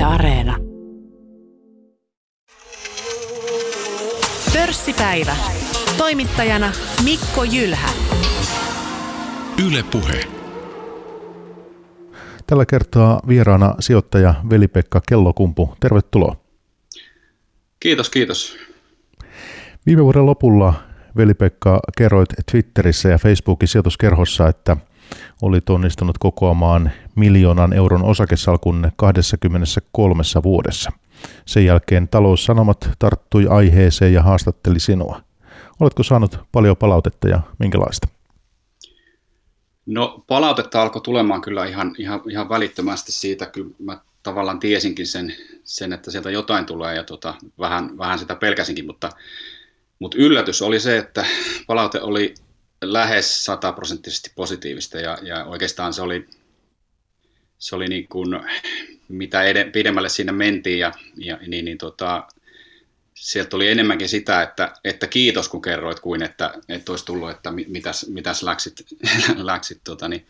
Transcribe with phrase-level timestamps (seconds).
[0.00, 0.56] Yle Areena.
[4.52, 5.36] Pörssipäivä.
[5.98, 6.72] Toimittajana
[7.04, 7.88] Mikko Jylhä.
[9.66, 10.20] Yle Puhe.
[12.46, 15.74] Tällä kertaa vieraana sijoittaja Veli-Pekka Kellokumpu.
[15.80, 16.36] Tervetuloa.
[17.80, 18.56] Kiitos, kiitos.
[19.86, 20.74] Viime vuoden lopulla
[21.16, 24.76] Veli-Pekka kerroit Twitterissä ja Facebookin sijoituskerhossa, että
[25.42, 30.90] olit onnistunut kokoamaan miljoonan euron osakesalkun 23 vuodessa.
[31.46, 35.20] Sen jälkeen taloussanomat tarttui aiheeseen ja haastatteli sinua.
[35.80, 38.08] Oletko saanut paljon palautetta ja minkälaista?
[39.86, 45.34] No palautetta alkoi tulemaan kyllä ihan, ihan, ihan välittömästi siitä, kyllä mä tavallaan tiesinkin sen,
[45.64, 49.10] sen että sieltä jotain tulee ja tota, vähän, vähän sitä pelkäsinkin, mutta,
[49.98, 51.24] mutta yllätys oli se, että
[51.66, 52.34] palaute oli
[52.82, 56.28] lähes sataprosenttisesti positiivista ja, ja oikeastaan se oli,
[57.58, 58.40] se oli niin kuin,
[59.08, 62.28] mitä ed- pidemmälle siinä mentiin ja, ja niin, niin tota,
[63.14, 67.50] sieltä tuli enemmänkin sitä, että, että kiitos kun kerroit, kuin että, että olisi tullut, että
[67.50, 68.86] mitäs, mitäs läksit,
[69.36, 70.26] läksit tota, niin,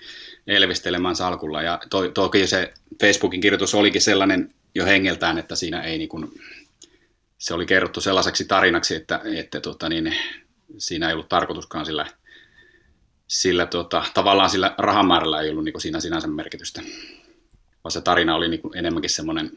[0.47, 1.63] elvistelemään salkulla.
[1.63, 6.41] Ja to, toki se Facebookin kirjoitus olikin sellainen jo hengeltään, että siinä ei niin kuin,
[7.39, 10.17] se oli kerrottu sellaiseksi tarinaksi, että, että tota, niin,
[10.79, 12.07] siinä ei ollut tarkoituskaan sillä,
[13.31, 16.83] sillä tota, tavallaan sillä rahamäärällä ei ollut niin kuin siinä sinänsä merkitystä.
[17.85, 19.51] Vaan se tarina oli niin kuin enemmänkin semmoinen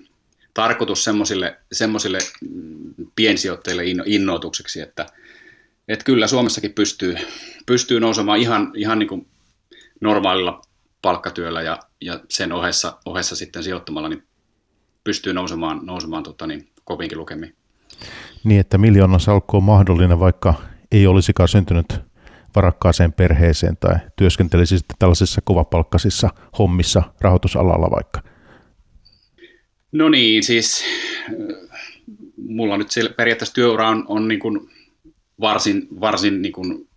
[0.53, 5.05] tarkoitus semmoisille, semmoisille mm, piensijoittajille inno, innoitukseksi, että,
[5.87, 7.15] että kyllä Suomessakin pystyy,
[7.65, 9.27] pystyy nousemaan ihan, ihan niin kuin
[10.01, 10.61] normaalilla
[11.01, 14.23] palkkatyöllä ja, ja sen ohessa, ohessa sitten sijoittamalla niin
[15.03, 17.55] pystyy nousemaan, nousemaan tota, niin, kovinkin lukemiin.
[18.43, 20.53] Niin, että miljoona salkku on mahdollinen, vaikka
[20.91, 22.12] ei olisikaan syntynyt
[22.55, 26.29] varakkaaseen perheeseen tai työskentelisi sitten tällaisissa kovapalkkaisissa
[26.59, 28.21] hommissa rahoitusalalla vaikka.
[29.91, 30.83] No niin, siis
[32.37, 32.87] mulla nyt
[33.17, 34.69] periaatteessa työura on, on niin kuin
[35.39, 36.89] varsin, varsin niin kuin,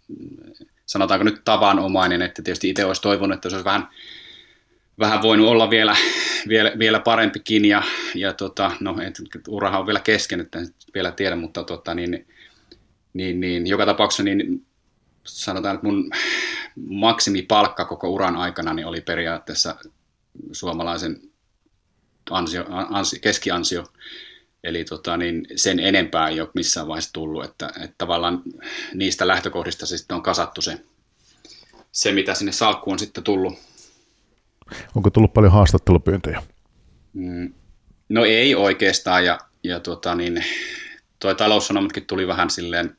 [0.87, 3.89] sanotaanko nyt tavanomainen, että tietysti itse olisi toivonut, että se olisi vähän,
[4.99, 5.97] vähän voinut olla vielä,
[6.49, 7.83] vielä, vielä parempikin ja,
[8.15, 9.15] ja tota, no, et,
[9.49, 12.27] urahan on vielä kesken, että en vielä tiedä, mutta tota, niin,
[13.13, 14.66] niin, niin, joka tapauksessa niin
[15.27, 16.11] sanotaan, että mun
[16.89, 19.77] maksimipalkka koko uran aikana niin oli periaatteessa
[20.53, 21.21] suomalaisen
[22.31, 23.85] ansio, ansio, keskiansio.
[24.65, 28.43] Eli tota, niin sen enempää ei ole missään vaiheessa tullut, että, että tavallaan
[28.95, 30.81] niistä lähtökohdista se sitten on kasattu se,
[31.93, 33.55] se, mitä sinne salkkuun on sitten tullut.
[34.95, 36.43] Onko tullut paljon haastattelupyyntöjä?
[37.13, 37.55] Mm,
[38.09, 40.45] no ei oikeastaan, ja, ja tota, niin,
[41.19, 42.97] toi taloussanomatkin tuli vähän silleen,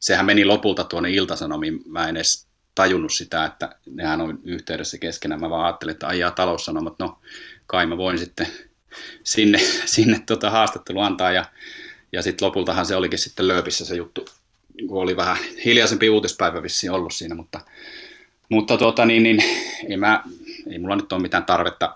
[0.00, 5.40] sehän meni lopulta tuonne iltasanomiin, mä en edes tajunnut sitä, että nehän on yhteydessä keskenään.
[5.40, 7.18] Mä vaan ajattelin, että ajaa taloussanomat, no
[7.66, 8.46] kai mä voin sitten
[9.22, 11.32] sinne, sinne tota haastattelu antaa.
[11.32, 11.44] Ja,
[12.12, 14.24] ja sitten lopultahan se olikin sitten lööpissä se juttu,
[14.88, 17.60] kun oli vähän hiljaisempi uutispäivä vissiin ollut siinä, mutta,
[18.48, 19.42] mutta tuota, niin, niin,
[19.88, 20.24] ei, mä,
[20.70, 21.94] ei mulla nyt ole mitään tarvetta,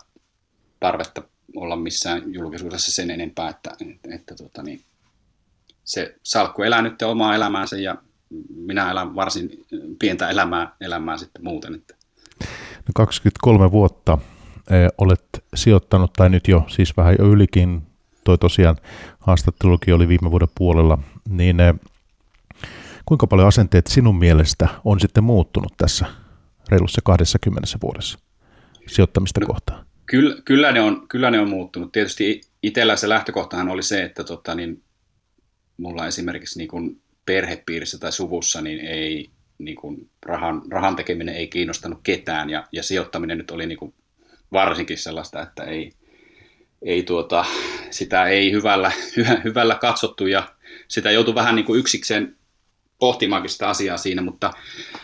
[0.81, 1.23] tarvetta
[1.57, 4.81] olla missään julkisuudessa sen enempää, että, että, että tuota, niin,
[5.89, 7.97] se salkku elää nyt omaa elämäänsä ja
[8.57, 9.65] minä elän varsin
[9.99, 11.75] pientä elämää, elämää sitten muuten.
[11.75, 11.95] Että.
[12.77, 14.19] No 23 vuotta
[14.71, 17.83] eh, olet sijoittanut, tai nyt jo siis vähän jo ylikin,
[18.25, 18.77] toi tosiaan
[19.19, 20.99] haastattelukin oli viime vuoden puolella,
[21.29, 21.75] niin eh,
[23.07, 26.07] kuinka paljon asenteet sinun mielestä on sitten muuttunut tässä
[26.69, 28.19] reilussa 20 vuodessa
[28.87, 29.87] sijoittamista no, kohtaan?
[30.07, 31.93] Kyllä, kyllä, ne on, kyllä ne on muuttunut.
[31.93, 34.83] Tietysti itsellä se lähtökohtahan oli se, että tota, niin,
[35.79, 41.49] mulla esimerkiksi niin kun perhepiirissä tai suvussa niin ei niin kuin rahan, rahan tekeminen ei
[41.49, 42.51] kiinnostanut ketään.
[42.51, 43.95] Ja, ja sijoittaminen nyt oli niin kuin
[44.53, 45.93] varsinkin sellaista, että ei,
[46.83, 47.45] ei tuota,
[47.91, 48.93] sitä ei hyvällä,
[49.45, 50.27] hyvällä katsottu.
[50.27, 50.55] Ja
[50.89, 52.37] sitä joutui vähän niin kuin yksikseen
[52.99, 54.53] pohtimaankin sitä asiaa siinä, mutta,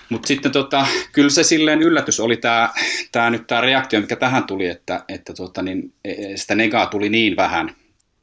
[0.08, 2.70] mutta sitten tota, kyllä se silleen yllätys oli tämä,
[3.12, 7.08] tämä nyt tämä reaktio, mikä tähän tuli, että, että tota, niin, e, sitä negaa tuli
[7.08, 7.76] niin vähän,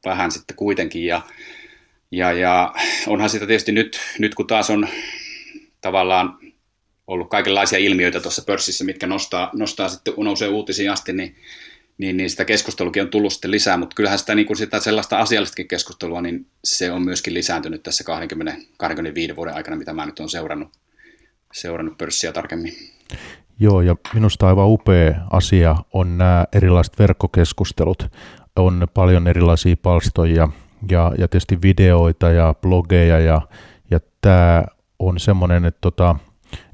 [0.05, 1.05] vähän sitten kuitenkin.
[1.05, 1.21] Ja,
[2.11, 2.73] ja, ja
[3.07, 4.87] onhan sitä tietysti nyt, nyt kun taas on
[5.81, 6.37] tavallaan
[7.07, 11.35] ollut kaikenlaisia ilmiöitä tuossa pörssissä, mitkä nostaa, nostaa sitten nousee uutisiin asti, niin,
[11.97, 15.19] niin, niin sitä keskustelukin on tullut sitten lisää, mutta kyllähän sitä, niin kuin sitä sellaista
[15.19, 20.19] asiallistakin keskustelua, niin se on myöskin lisääntynyt tässä 20, 25 vuoden aikana, mitä mä nyt
[20.19, 20.69] olen seurannut,
[21.53, 22.73] seurannut pörssiä tarkemmin.
[23.59, 28.05] Joo, ja minusta aivan upea asia on nämä erilaiset verkkokeskustelut.
[28.55, 30.49] On paljon erilaisia palstoja,
[30.91, 33.41] ja, ja tietysti videoita ja blogeja ja,
[33.91, 34.63] ja tämä
[34.99, 36.15] on semmoinen, että tota,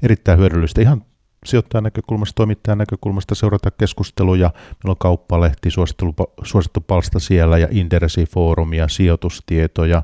[0.02, 1.04] erittäin hyödyllistä ihan
[1.44, 4.50] sijoittajan näkökulmasta, toimittajan näkökulmasta seurata keskusteluja.
[4.54, 10.02] Meillä on kauppalehti, suosittu, suosittu palsta siellä ja Inderesi-foorumia, sijoitustietoja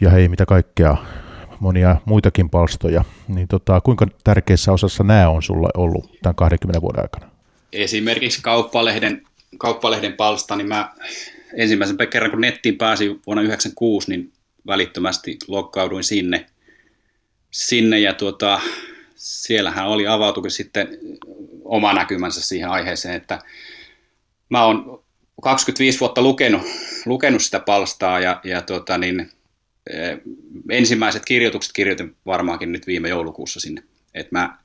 [0.00, 0.96] ja hei mitä kaikkea,
[1.60, 3.04] monia muitakin palstoja.
[3.28, 7.30] Niin tota, kuinka tärkeässä osassa nämä on sulla ollut tämän 20 vuoden aikana?
[7.72, 9.22] Esimerkiksi kauppalehden,
[9.58, 10.92] kauppalehden palsta, niin mä
[11.56, 14.32] ensimmäisen kerran kun nettiin pääsin vuonna 1996, niin
[14.66, 16.46] välittömästi lokkauduin sinne,
[17.50, 18.60] sinne ja tuota,
[19.16, 20.98] siellähän oli avautukin sitten
[21.64, 23.38] oma näkymänsä siihen aiheeseen, että
[24.48, 25.04] mä oon
[25.42, 26.62] 25 vuotta lukenut,
[27.06, 29.30] lukenut sitä palstaa ja, ja tuota, niin,
[29.86, 30.16] e,
[30.70, 33.82] ensimmäiset kirjoitukset kirjoitin varmaankin nyt viime joulukuussa sinne.
[34.14, 34.58] Et mä,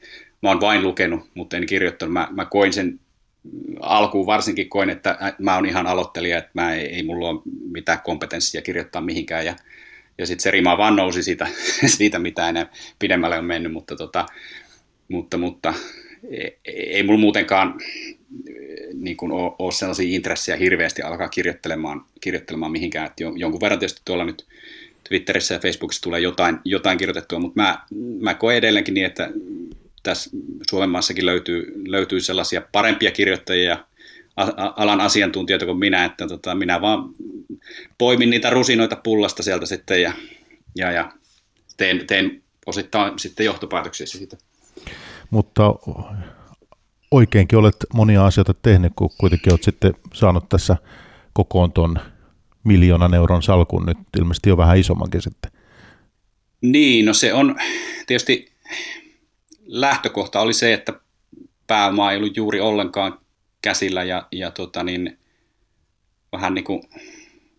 [0.43, 2.13] mä oon vain lukenut, mutta en kirjoittanut.
[2.13, 2.99] Mä, mä koin sen
[3.79, 7.41] alkuun varsinkin koin, että mä oon ihan aloittelija, että mä ei, ei mulla ole
[7.71, 9.55] mitään kompetenssia kirjoittaa mihinkään ja
[10.19, 11.47] ja sitten se rima vaan nousi siitä,
[11.97, 14.25] siitä mitä enää pidemmälle on mennyt, mutta, tota,
[15.07, 15.73] mutta, mutta
[16.31, 17.79] ei, ei mulla muutenkaan
[18.93, 23.05] niin kuin ole, ole sellaisia intressejä hirveästi alkaa kirjoittelemaan, kirjoittelemaan mihinkään.
[23.05, 24.45] että jonkun verran tietysti tuolla nyt
[25.09, 27.79] Twitterissä ja Facebookissa tulee jotain, jotain kirjoitettua, mutta mä,
[28.19, 29.29] mä koen edelleenkin niin, että
[30.03, 30.29] tässä
[30.69, 33.77] Suomen maassakin löytyy, löytyy sellaisia parempia kirjoittajia,
[34.75, 37.09] alan asiantuntijoita kuin minä, että tota, minä vaan
[37.97, 40.13] poimin niitä rusinoita pullasta sieltä sitten ja,
[40.75, 41.11] ja, ja
[41.77, 44.37] teen, teen osittain sitten johtopäätöksiä siitä.
[45.29, 45.63] Mutta
[47.11, 50.77] oikeinkin olet monia asioita tehnyt, kun kuitenkin olet sitten saanut tässä
[51.33, 51.99] kokoon tuon
[52.63, 55.51] miljoonan euron salkun nyt ilmeisesti jo vähän isommankin sitten.
[56.61, 57.55] Niin, no se on
[58.07, 58.51] tietysti
[59.69, 60.93] lähtökohta oli se, että
[61.67, 63.19] pääoma ei ollut juuri ollenkaan
[63.61, 65.19] käsillä ja, ja tota niin,
[66.31, 66.81] vähän niin kuin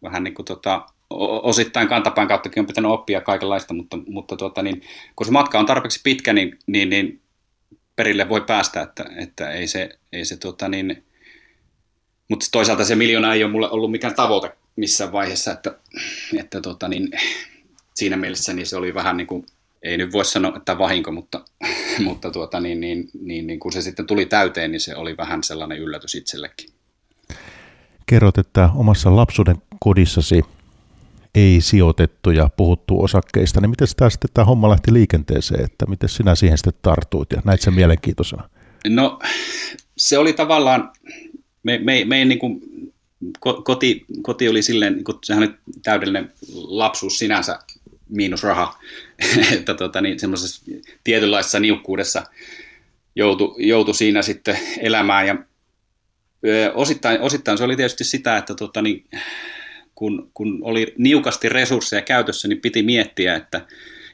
[0.02, 0.86] vähän niin kuin tota,
[1.42, 4.82] osittain kantapään kauttakin on pitänyt oppia kaikenlaista, mutta, mutta tota, niin,
[5.16, 7.20] kun se matka on tarpeeksi pitkä, niin, niin, niin
[7.96, 11.04] perille voi päästä, että, että ei se, ei se tota, niin,
[12.28, 15.78] mutta toisaalta se miljoona ei ole mulle ollut mikään tavoite missään vaiheessa, että,
[16.38, 17.10] että tota, niin,
[17.94, 19.46] siinä mielessä niin se oli vähän niin kuin,
[19.82, 21.44] ei nyt voi sanoa, että vahinko, mutta,
[22.04, 25.42] mutta tuota, niin, niin, niin, niin, kun se sitten tuli täyteen, niin se oli vähän
[25.42, 26.70] sellainen yllätys itsellekin
[28.10, 30.42] kerrot, että omassa lapsuuden kodissasi
[31.34, 36.08] ei sijoitettu ja puhuttu osakkeista, niin miten tämä sitten tämä homma lähti liikenteeseen, että miten
[36.08, 38.48] sinä siihen sitten tartuit ja näit sen mielenkiintoisena?
[38.88, 39.18] No
[39.96, 40.92] se oli tavallaan,
[41.62, 42.60] me, me, meidän niin kuin,
[43.64, 47.58] koti, koti oli silleen, niin kuin, sehän oli täydellinen lapsuus sinänsä,
[48.10, 48.78] miinus raha,
[49.56, 50.62] että tota, niin, semmoisessa
[51.04, 52.22] tietynlaisessa niukkuudessa
[53.16, 55.26] joutui, joutui siinä sitten elämään.
[55.26, 55.36] Ja
[56.74, 59.06] osittain, osittain se oli tietysti sitä, että tota, niin,
[59.94, 63.66] kun, kun oli niukasti resursseja käytössä, niin piti miettiä, että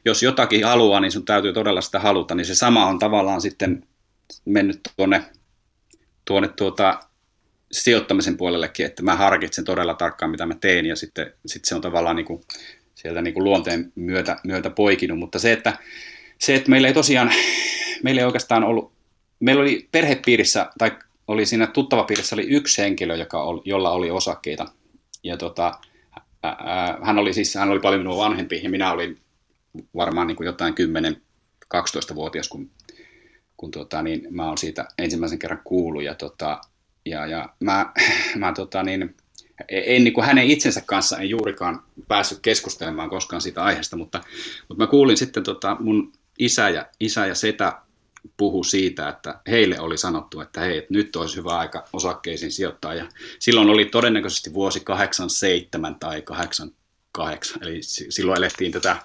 [0.05, 3.83] jos jotakin haluaa, niin sun täytyy todella sitä haluta, niin se sama on tavallaan sitten
[4.45, 5.23] mennyt tuonne,
[6.25, 6.99] tuonne tuota,
[7.71, 11.81] sijoittamisen puolellekin, että mä harkitsen todella tarkkaan, mitä mä teen, ja sitten, sitten se on
[11.81, 12.43] tavallaan niin kuin,
[12.97, 15.77] sieltä niin kuin luonteen myötä, myötä poikinut, mutta se, että,
[16.37, 17.31] se, että meillä ei tosiaan,
[18.03, 18.93] meillä ei oikeastaan ollut,
[19.39, 20.91] meillä oli perhepiirissä, tai
[21.27, 24.65] oli siinä tuttavapiirissä oli yksi henkilö, joka oli, jolla oli osakkeita.
[25.23, 25.79] Ja tota,
[26.43, 29.19] ää, hän oli siis hän oli paljon minua vanhempi ja minä olin
[29.95, 30.73] varmaan niin kuin jotain
[31.73, 32.69] 10-12-vuotias, kun,
[33.57, 36.03] kun tota, niin, mä olen siitä ensimmäisen kerran kuullut.
[36.03, 36.61] Ja, tota,
[37.05, 37.91] ja, ja mä,
[38.35, 39.15] mä tota, niin,
[39.69, 44.21] en niin kuin hänen itsensä kanssa en juurikaan päässyt keskustelemaan koskaan siitä aiheesta, mutta,
[44.67, 47.73] mutta mä kuulin sitten tota mun isä ja, isä ja setä
[48.37, 52.93] puhu siitä, että heille oli sanottu, että hei, että nyt olisi hyvä aika osakkeisiin sijoittaa.
[52.93, 53.09] Ja
[53.39, 58.97] silloin oli todennäköisesti vuosi 87 tai 88, eli silloin elettiin tätä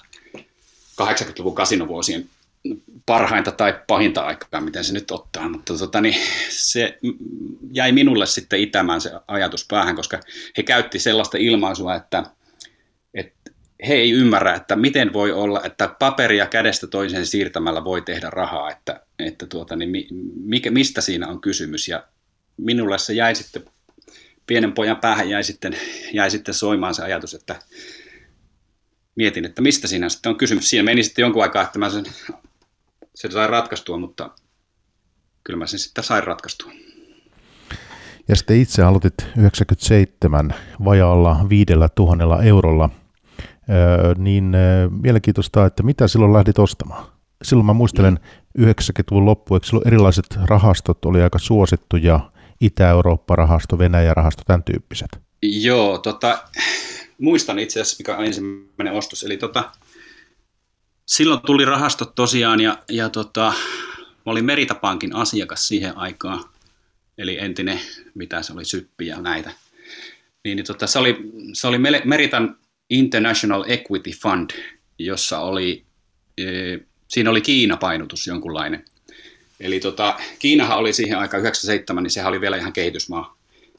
[1.02, 2.28] 80-luvun kasinovuosien
[3.06, 6.16] parhainta tai pahinta aikaa, miten se nyt ottaa, mutta tota, niin,
[6.48, 6.98] se
[7.72, 10.20] jäi minulle sitten itämään se ajatus päähän, koska
[10.56, 12.22] he käytti sellaista ilmaisua, että,
[13.14, 13.50] että
[13.88, 18.70] he ei ymmärrä, että miten voi olla, että paperia kädestä toiseen siirtämällä voi tehdä rahaa,
[18.70, 20.06] että, että tuota, niin
[20.44, 21.88] mikä, mistä siinä on kysymys.
[21.88, 22.06] Ja
[22.56, 23.64] minulle se jäi sitten,
[24.46, 25.76] pienen pojan päähän jäi sitten,
[26.12, 27.56] jäi sitten soimaan se ajatus, että
[29.14, 30.70] mietin, että mistä siinä sitten on kysymys.
[30.70, 32.04] Siinä meni sitten jonkun aikaa, että mä sen,
[33.14, 34.30] sen sain ratkaistua, mutta
[35.44, 36.72] kyllä mä sen sitten sain ratkaistua.
[38.28, 40.54] Ja sitten itse aloitit 97
[40.84, 42.90] vajaalla viidellä tuhannella eurolla–
[44.16, 44.52] niin
[45.02, 47.06] mielenkiintoista, että mitä silloin lähdit ostamaan?
[47.42, 48.20] Silloin mä muistelen
[48.58, 55.08] 90-luvun loppu, eikö silloin erilaiset rahastot oli aika suosittuja, Itä-Eurooppa-rahasto, Venäjä-rahasto, tämän tyyppiset.
[55.42, 56.38] Joo, tota,
[57.18, 59.22] muistan itse asiassa, mikä on ensimmäinen ostos.
[59.22, 59.70] Eli tota,
[61.06, 63.52] silloin tuli rahastot tosiaan ja, ja tota,
[64.26, 66.44] mä olin Meritapankin asiakas siihen aikaan,
[67.18, 67.80] eli entinen,
[68.14, 69.50] mitä se oli, Syppi ja näitä.
[70.44, 71.18] Niin, niin tota, se, oli,
[71.52, 72.56] se oli Meritan
[72.90, 74.50] International Equity Fund,
[74.98, 75.84] jossa oli,
[76.38, 76.44] e,
[77.08, 78.84] siinä oli Kiina-painotus jonkunlainen.
[79.60, 83.36] Eli tota, Kiinahan oli siihen aikaan 97, niin sehän oli vielä ihan kehitysmaa.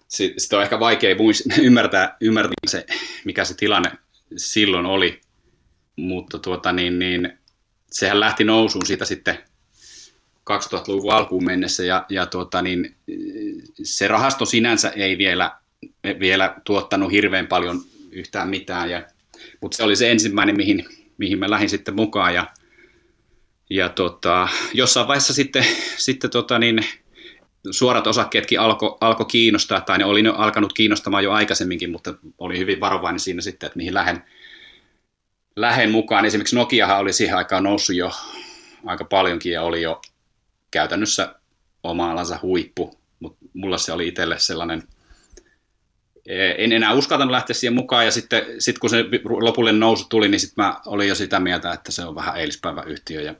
[0.08, 1.16] Sitten on ehkä vaikea
[1.62, 2.86] ymmärtää, ymmärtää se,
[3.26, 3.92] mikä se tilanne
[4.38, 5.22] silloin oli,
[5.96, 7.38] mutta tuota, niin, niin,
[7.92, 9.38] sehän lähti nousuun siitä sitten
[10.50, 12.96] 2000-luvun alkuun mennessä ja, ja tuota, niin,
[13.84, 15.52] se rahasto sinänsä ei vielä,
[16.20, 17.82] vielä tuottanut hirveän paljon
[18.12, 19.06] yhtään mitään, ja,
[19.62, 20.86] mutta se oli se ensimmäinen, mihin,
[21.18, 22.48] mihin mä lähdin sitten mukaan ja,
[23.70, 25.66] ja tota, jossain vaiheessa sitten,
[25.98, 26.86] sitten tota, niin,
[27.72, 32.58] suorat osakkeetkin alkoi alko kiinnostaa, tai ne oli ne alkanut kiinnostamaan jo aikaisemminkin, mutta oli
[32.58, 34.24] hyvin varovainen siinä sitten, että mihin lähden,
[35.56, 36.26] lähden mukaan.
[36.26, 38.12] Esimerkiksi Nokiahan oli siihen aikaan noussut jo
[38.86, 40.02] aika paljonkin ja oli jo
[40.72, 41.36] käytännössä
[41.84, 44.84] oma alansa huippu, mutta mulla se oli itselle sellainen,
[46.58, 49.06] en enää uskaltanut lähteä siihen mukaan, ja sitten sit kun se
[49.42, 52.88] lopullinen nousu tuli, niin sitten mä olin jo sitä mieltä, että se on vähän eilispäivän
[52.88, 53.36] yhtiö, ja,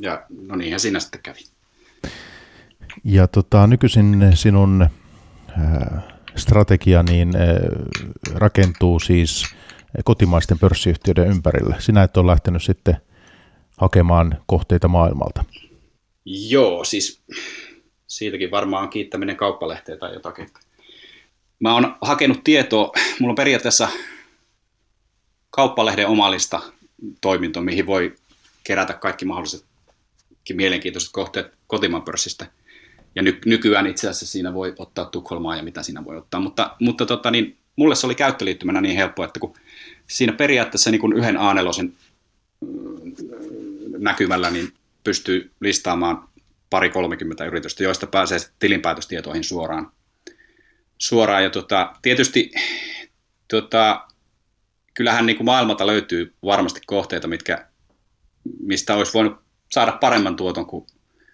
[0.00, 1.40] ja no niinhän siinä sitten kävi.
[3.04, 6.04] Ja tota, nykyisin sinun äh,
[6.36, 7.42] strategia niin, äh,
[8.34, 9.44] rakentuu siis
[10.04, 11.76] kotimaisten pörssiyhtiöiden ympärille.
[11.78, 12.96] Sinä et ole lähtenyt sitten
[13.76, 15.44] hakemaan kohteita maailmalta.
[16.24, 17.22] Joo, siis
[18.06, 20.48] siitäkin varmaan kiittäminen kauppalehteen tai jotakin.
[21.60, 23.88] Mä oon hakenut tietoa, mulla on periaatteessa
[25.50, 26.60] kauppalehden omalista
[27.20, 28.14] toiminto, mihin voi
[28.64, 29.64] kerätä kaikki mahdolliset
[30.52, 32.46] mielenkiintoiset kohteet kotimaan pörssistä.
[33.14, 36.40] Ja ny- nykyään itse asiassa siinä voi ottaa Tukholmaa ja mitä siinä voi ottaa.
[36.40, 39.54] Mutta, mutta tota, niin, mulle se oli käyttöliittymänä niin helppo, että kun
[40.06, 41.92] siinä periaatteessa niin yhden aanelosen
[43.98, 44.72] näkymällä niin
[45.04, 46.28] pystyy listaamaan
[46.70, 49.92] pari 30 yritystä, joista pääsee tilinpäätöstietoihin suoraan.
[50.98, 51.42] suoraan.
[51.42, 52.50] Ja tota, tietysti
[53.48, 54.06] tota,
[54.94, 57.66] kyllähän niin kuin maailmalta löytyy varmasti kohteita, mitkä,
[58.60, 59.36] mistä olisi voinut
[59.70, 60.86] saada paremman tuoton kuin,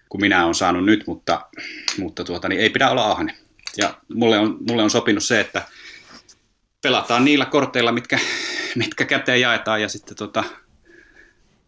[0.09, 1.47] kuin minä olen saanut nyt, mutta,
[1.99, 3.37] mutta tuota, niin ei pidä olla ahne.
[3.77, 5.63] Ja mulle on, mulle on sopinut se, että
[6.83, 8.19] pelataan niillä korteilla, mitkä,
[8.77, 10.45] mitkä käteen jaetaan ja sitten tota,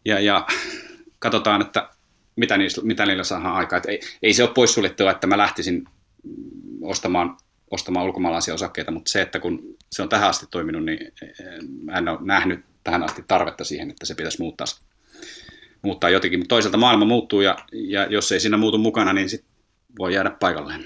[0.05, 0.47] ja, ja
[1.19, 1.89] katsotaan, että
[2.35, 3.81] mitä, niillä, mitä niillä saadaan aikaa.
[3.87, 5.85] ei, ei se ole poissuljettua, että mä lähtisin
[6.81, 7.37] ostamaan,
[7.71, 10.99] ostamaan ulkomaalaisia osakkeita, mutta se, että kun se on tähän asti toiminut, niin
[11.83, 14.67] mä en ole nähnyt tähän asti tarvetta siihen, että se pitäisi muuttaa,
[15.81, 16.39] muuttaa jotenkin.
[16.39, 19.45] Mutta toisaalta maailma muuttuu ja, ja jos ei siinä muutu mukana, niin sit
[19.99, 20.85] voi jäädä paikalleen.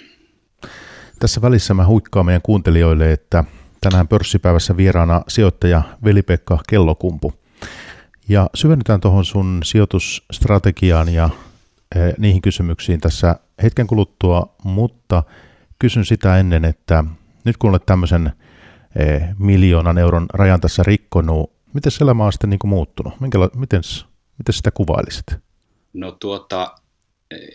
[1.19, 3.43] Tässä välissä mä huikkaan meidän kuuntelijoille, että
[3.81, 7.33] tänään pörssipäivässä vieraana sijoittaja Veli-Pekka Kellokumpu–
[8.29, 11.29] ja syvennytään tuohon sun sijoitusstrategiaan ja
[11.95, 15.23] eh, niihin kysymyksiin tässä hetken kuluttua, mutta
[15.79, 17.03] kysyn sitä ennen, että
[17.43, 18.31] nyt kun olet tämmöisen
[18.95, 23.13] eh, miljoonan euron rajan tässä rikkonut, miten elämä on sitten niin muuttunut?
[23.19, 23.83] Minkäla- miten
[24.51, 25.25] sitä kuvailisit?
[25.93, 26.75] No tuota,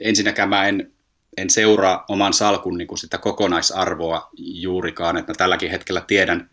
[0.01, 0.93] ensinnäkään mä en,
[1.37, 6.51] en seuraa oman salkun niin kuin sitä kokonaisarvoa juurikaan, että tälläkin hetkellä tiedän,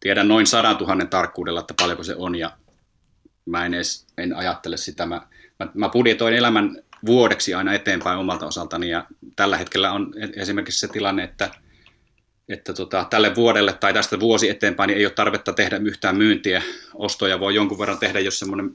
[0.00, 2.50] tiedän noin 100 000 tarkkuudella, että paljonko se on ja
[3.46, 5.06] mä en edes en ajattele sitä.
[5.06, 5.20] Mä,
[5.60, 10.80] mä, mä budjetoin elämän vuodeksi aina eteenpäin omalta osaltani ja tällä hetkellä on e-, esimerkiksi
[10.80, 11.50] se tilanne, että,
[12.48, 16.62] että tota, tälle vuodelle tai tästä vuosi eteenpäin niin ei ole tarvetta tehdä yhtään myyntiä.
[16.94, 18.70] Ostoja voi jonkun verran tehdä, jos semmoinen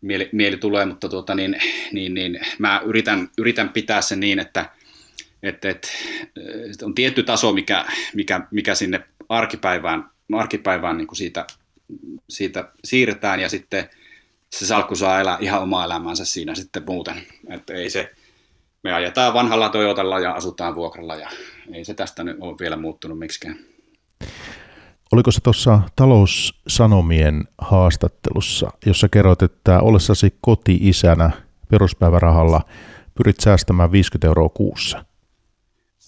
[0.00, 1.56] mieli, mieli tulee, mutta tuota, niin,
[1.92, 4.70] niin, niin, mä yritän, yritän pitää sen niin, että,
[5.42, 5.88] että, että
[6.82, 7.84] on tietty taso, mikä,
[8.14, 11.46] mikä, mikä sinne arkipäivään, arkipäivään niin kuin siitä
[12.30, 13.90] siitä siirretään ja sitten
[14.52, 17.22] se salkku saa elää ihan omaa elämäänsä siinä sitten muuten.
[17.50, 18.12] Että ei se,
[18.82, 21.30] me ajetaan vanhalla Toyotalla ja asutaan vuokralla ja
[21.72, 23.58] ei se tästä nyt ole vielä muuttunut miksikään.
[25.12, 31.30] Oliko se tuossa taloussanomien haastattelussa, jossa kerroit, että ollessasi koti-isänä
[31.68, 32.60] peruspäivärahalla
[33.14, 35.04] pyrit säästämään 50 euroa kuussa?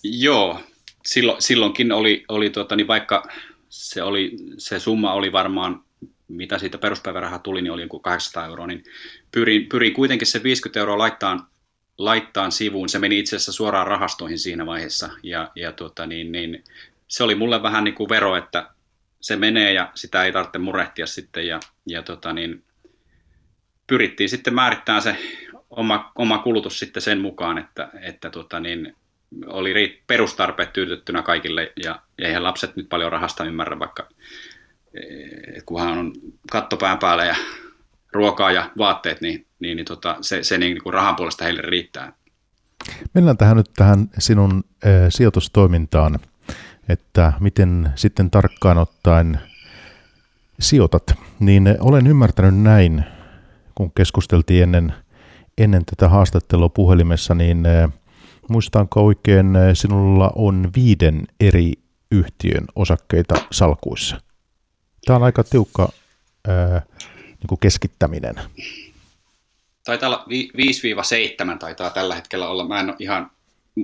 [0.02, 0.60] Joo,
[1.06, 3.28] silloin, silloinkin oli, oli tuota, niin vaikka
[3.68, 5.84] se, oli, se summa oli varmaan,
[6.28, 8.84] mitä siitä peruspäivärahaa tuli, niin oli joku 800 euroa, niin
[9.32, 11.50] pyrin, pyrin kuitenkin se 50 euroa laittaa,
[11.98, 12.88] laittaa sivuun.
[12.88, 16.64] Se meni itse asiassa suoraan rahastoihin siinä vaiheessa, ja, ja tuota, niin, niin,
[17.08, 18.70] se oli mulle vähän niin kuin vero, että
[19.20, 22.64] se menee ja sitä ei tarvitse murehtia sitten, ja, ja tota, niin,
[23.86, 25.16] pyrittiin sitten määrittämään se
[25.70, 28.96] oma, oma kulutus sitten sen mukaan, että, että tota, niin,
[29.46, 34.08] oli perustarpeet tyytettynä kaikille ja eihän lapset nyt paljon rahasta ymmärrä, vaikka
[34.94, 36.12] eh, kunhan on
[36.52, 37.36] kattopään päällä ja
[38.12, 42.12] ruokaa ja vaatteet, niin niin, niin tota, se, se niin kuin rahan puolesta heille riittää.
[43.14, 46.18] Mennään tähän nyt tähän sinun äh, sijoitustoimintaan,
[46.88, 49.40] että miten sitten tarkkaan ottaen
[50.60, 53.04] sijoitat, niin olen ymmärtänyt näin,
[53.74, 54.94] kun keskusteltiin ennen,
[55.58, 57.90] ennen tätä haastattelua puhelimessa, niin äh,
[58.48, 61.72] muistaanko oikein, sinulla on viiden eri
[62.10, 64.20] yhtiön osakkeita salkuissa.
[65.06, 65.88] Tämä on aika tiukka
[66.48, 66.82] ää,
[67.28, 68.34] niin kuin keskittäminen.
[69.84, 70.24] Taitaa olla
[71.54, 72.68] 5-7 taitaa tällä hetkellä olla.
[72.68, 73.30] Mä en ole ihan,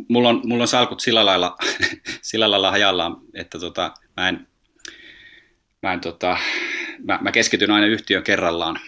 [0.09, 1.57] mulla on, mulla on salkut sillä lailla,
[2.23, 4.49] sillä lailla hajallaan, että tota, mä en,
[5.83, 6.39] mä, en, tota,
[7.05, 8.81] mä, mä keskityn aina yhtiön kerrallaan.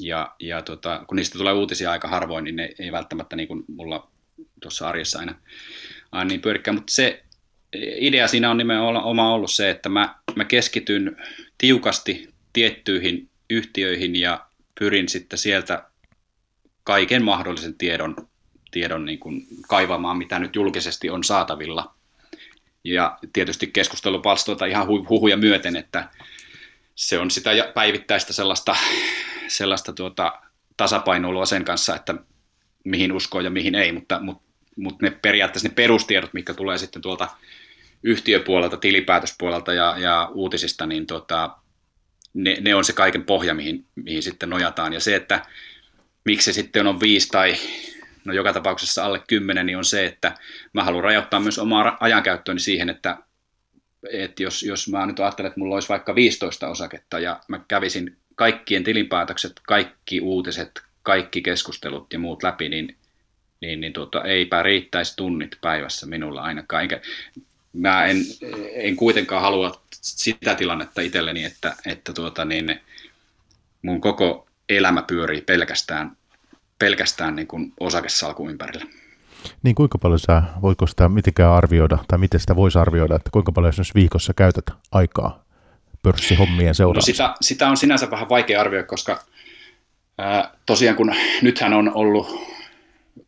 [0.00, 3.64] Ja, ja tota, kun niistä tulee uutisia aika harvoin, niin ne ei välttämättä niin kuin
[3.68, 4.10] mulla
[4.62, 5.34] tuossa arjessa aina,
[6.12, 6.74] aina niin pyörikään.
[6.74, 7.24] Mutta se
[7.82, 11.16] idea siinä on nimenomaan ollut se, että mä, mä keskityn
[11.58, 14.46] tiukasti tiettyihin yhtiöihin ja
[14.78, 15.84] pyrin sitten sieltä
[16.84, 18.28] kaiken mahdollisen tiedon,
[18.76, 21.94] tiedon niin kuin kaivamaan, mitä nyt julkisesti on saatavilla.
[22.84, 26.08] Ja tietysti keskustelupalstoita ihan huhuja myöten, että
[26.94, 28.76] se on sitä päivittäistä sellaista,
[29.48, 30.42] sellaista tuota,
[30.76, 32.14] tasapainoilua sen kanssa, että
[32.84, 34.42] mihin uskoo ja mihin ei, mutta, mutta,
[34.76, 37.28] mutta ne periaatteessa ne perustiedot, mitkä tulee sitten tuolta
[38.02, 41.56] yhtiöpuolelta, tilipäätöspuolelta ja, ja uutisista, niin tota,
[42.34, 44.92] ne, ne on se kaiken pohja, mihin, mihin sitten nojataan.
[44.92, 45.46] Ja se, että
[46.24, 47.56] miksi se sitten on viisi tai
[48.26, 50.34] no joka tapauksessa alle kymmenen, niin on se, että
[50.72, 53.16] mä haluan rajoittaa myös omaa ajankäyttöäni siihen, että,
[54.12, 58.16] että jos, jos mä nyt ajattelen, että mulla olisi vaikka 15 osaketta ja mä kävisin
[58.34, 62.96] kaikkien tilinpäätökset, kaikki uutiset, kaikki keskustelut ja muut läpi, niin,
[63.60, 66.82] niin, niin tuota, eipä riittäisi tunnit päivässä minulla ainakaan.
[66.82, 67.00] Enkä,
[67.72, 68.16] mä en,
[68.72, 72.80] en kuitenkaan halua sitä tilannetta itselleni, että, että tuota, niin
[73.82, 76.16] mun koko elämä pyörii pelkästään,
[76.78, 78.84] pelkästään niin kuin osakesalkun ympärillä.
[79.62, 83.52] Niin kuinka paljon sä, voiko sitä mitenkään arvioida, tai miten sitä voisi arvioida, että kuinka
[83.52, 85.44] paljon esimerkiksi viikossa käytät aikaa
[86.02, 87.12] pörssihommien seuraamiseen?
[87.12, 89.24] No sitä, sitä on sinänsä vähän vaikea arvioida, koska
[90.18, 92.56] ää, tosiaan kun nythän on ollut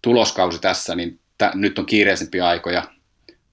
[0.02, 2.82] tuloskausi tässä, niin t- nyt on kiireisempiä aikoja,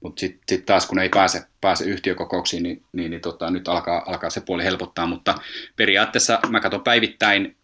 [0.04, 4.04] mutta sitten sit taas kun ei pääse, pääse yhtiökokouksiin, niin, niin, niin tota, nyt alkaa,
[4.08, 5.36] alkaa se puoli helpottaa, mutta
[5.76, 7.58] periaatteessa mä katson päivittäin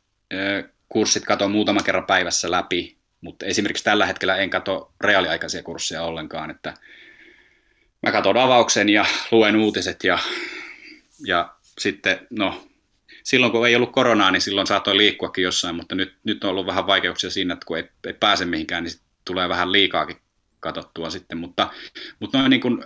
[0.91, 6.51] kurssit, katon muutaman kerran päivässä läpi, mutta esimerkiksi tällä hetkellä en katso reaaliaikaisia kursseja ollenkaan,
[6.51, 6.73] että
[8.03, 10.19] mä katson avauksen ja luen uutiset ja,
[11.25, 12.67] ja sitten, no,
[13.23, 16.65] silloin kun ei ollut koronaa, niin silloin saattoi liikkuakin jossain, mutta nyt, nyt on ollut
[16.65, 18.93] vähän vaikeuksia siinä, että kun ei, ei pääse mihinkään, niin
[19.25, 20.17] tulee vähän liikaakin
[20.59, 21.69] katsottua sitten, mutta,
[22.19, 22.83] mutta noin niin kuin,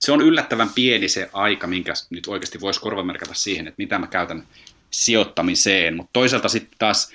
[0.00, 4.06] se on yllättävän pieni se aika, minkä nyt oikeasti voisi korvamerkata siihen, että mitä mä
[4.06, 4.46] käytän
[4.92, 7.10] sijoittamiseen, mutta toisaalta sitten taas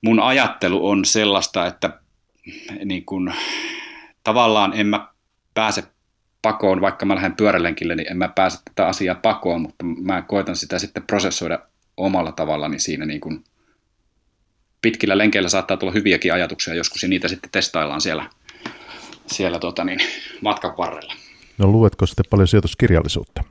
[0.00, 2.00] mun ajattelu on sellaista, että
[2.84, 3.32] niin kun,
[4.24, 5.08] tavallaan en mä
[5.54, 5.84] pääse
[6.42, 10.56] pakoon, vaikka mä lähden pyörälenkille, niin en mä pääse tätä asiaa pakoon, mutta mä koitan
[10.56, 11.58] sitä sitten prosessoida
[11.96, 13.44] omalla tavallani siinä niin kun
[14.82, 18.30] pitkillä lenkeillä saattaa tulla hyviäkin ajatuksia joskus ja niitä sitten testaillaan siellä,
[19.26, 20.00] siellä tota niin,
[20.40, 21.14] matkan varrella.
[21.58, 23.44] No luetko sitten paljon sijoituskirjallisuutta?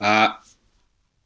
[0.00, 0.42] Ää,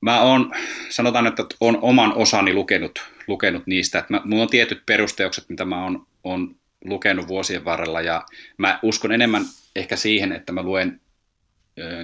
[0.06, 0.52] mä oon,
[0.88, 3.98] sanotaan, että on oman osani lukenut, lukenut niistä.
[3.98, 8.22] Että mä, mulla on tietyt perusteokset, mitä mä oon, on lukenut vuosien varrella ja
[8.58, 9.44] mä uskon enemmän
[9.76, 11.00] ehkä siihen, että mä luen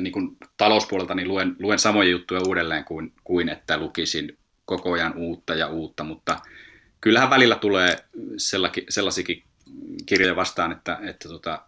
[0.00, 5.16] niin kuin talouspuolelta niin luen, luen samoja juttuja uudelleen kuin, kuin että lukisin koko ajan
[5.16, 6.40] uutta ja uutta, mutta
[7.00, 7.96] kyllähän välillä tulee
[8.88, 9.42] sellaisikin
[10.06, 11.62] kirjoja vastaan, että, että tota,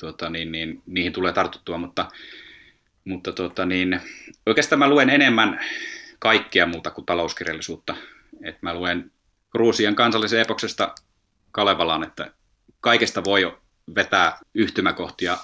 [0.00, 2.08] tota, niin, niin, niihin tulee tartuttua, mutta,
[3.06, 4.00] mutta tota, niin,
[4.46, 5.60] oikeastaan mä luen enemmän
[6.18, 7.96] kaikkea muuta kuin talouskirjallisuutta.
[8.44, 9.10] Et mä luen
[9.50, 10.94] Kruusien kansallisen epoksesta
[11.52, 12.30] Kalevalaan, että
[12.80, 13.58] kaikesta voi
[13.94, 15.36] vetää yhtymäkohtia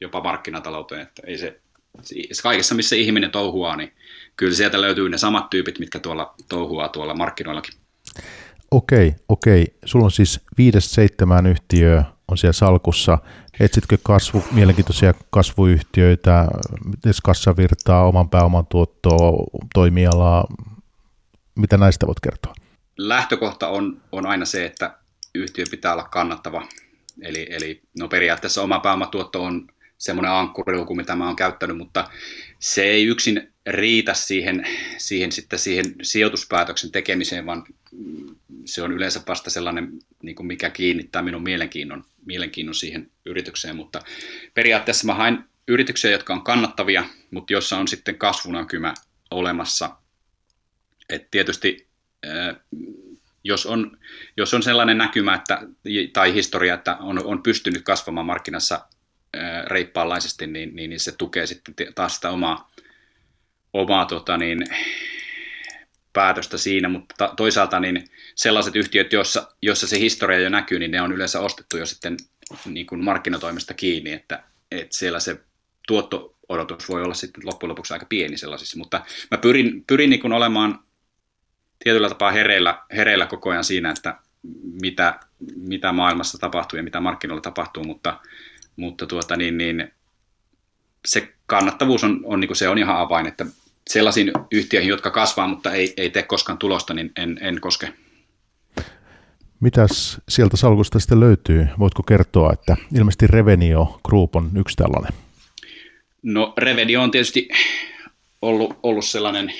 [0.00, 1.60] jopa markkinatalouteen, että ei se,
[2.42, 3.92] kaikessa missä ihminen touhuaa, niin
[4.36, 7.74] kyllä sieltä löytyy ne samat tyypit, mitkä tuolla touhuaa tuolla markkinoillakin.
[8.70, 9.66] Okei, okei.
[9.84, 13.18] Sulla on siis viidestä seitsemään yhtiöä on siellä salkussa.
[13.60, 16.46] Etsitkö kasvu, mielenkiintoisia kasvuyhtiöitä,
[17.22, 20.46] kassavirtaa, oman pääoman tuottoa, toimialaa,
[21.54, 22.54] mitä näistä voit kertoa?
[22.96, 24.94] Lähtökohta on, on aina se, että
[25.34, 26.66] yhtiö pitää olla kannattava.
[27.22, 29.66] Eli, eli no periaatteessa oma pääomatuotto on
[29.98, 32.10] semmoinen ankkuriluku, mitä mä oon käyttänyt, mutta
[32.58, 34.66] se ei yksin riitä siihen,
[34.98, 37.64] siihen, sitten siihen sijoituspäätöksen tekemiseen, vaan
[38.64, 39.88] se on yleensä vasta sellainen,
[40.22, 44.00] niin kuin mikä kiinnittää minun mielenkiinnon, mielenkiinnon siihen yritykseen, mutta
[44.54, 48.94] periaatteessa mä hain yrityksiä, jotka on kannattavia, mutta jossa on sitten kasvunäkymä
[49.30, 49.96] olemassa.
[51.08, 51.86] Et tietysti
[53.44, 53.98] jos on,
[54.36, 55.62] jos on sellainen näkymä että,
[56.12, 58.86] tai historia, että on, on pystynyt kasvamaan markkinassa
[59.66, 62.70] reippaanlaisesti, niin, niin, niin se tukee sitten taas sitä omaa,
[63.72, 64.64] omaa tota niin,
[66.12, 71.02] päätöstä siinä, mutta toisaalta niin sellaiset yhtiöt, joissa, joissa se historia jo näkyy, niin ne
[71.02, 72.16] on yleensä ostettu jo sitten
[72.64, 75.40] niin kuin markkinatoimista kiinni, että, että siellä se
[75.86, 80.32] tuotto-odotus voi olla sitten loppujen lopuksi aika pieni sellaisissa, mutta mä pyrin, pyrin niin kuin
[80.32, 80.78] olemaan
[81.84, 84.16] tietyllä tapaa hereillä, hereillä koko ajan siinä, että
[84.82, 85.20] mitä,
[85.56, 88.20] mitä maailmassa tapahtuu ja mitä markkinoilla tapahtuu, mutta,
[88.76, 89.92] mutta tuota, niin, niin,
[91.06, 93.46] se kannattavuus on, on, niin kuin se on ihan avain, että
[93.90, 97.92] sellaisiin yhtiöihin, jotka kasvaa, mutta ei, ei tee koskaan tulosta, niin en, en koske.
[99.60, 101.68] Mitäs sieltä salkusta sitten löytyy?
[101.78, 105.12] Voitko kertoa, että ilmeisesti Revenio Group on yksi tällainen?
[106.22, 107.48] No Revenio on tietysti
[108.42, 109.52] ollut, ollut sellainen,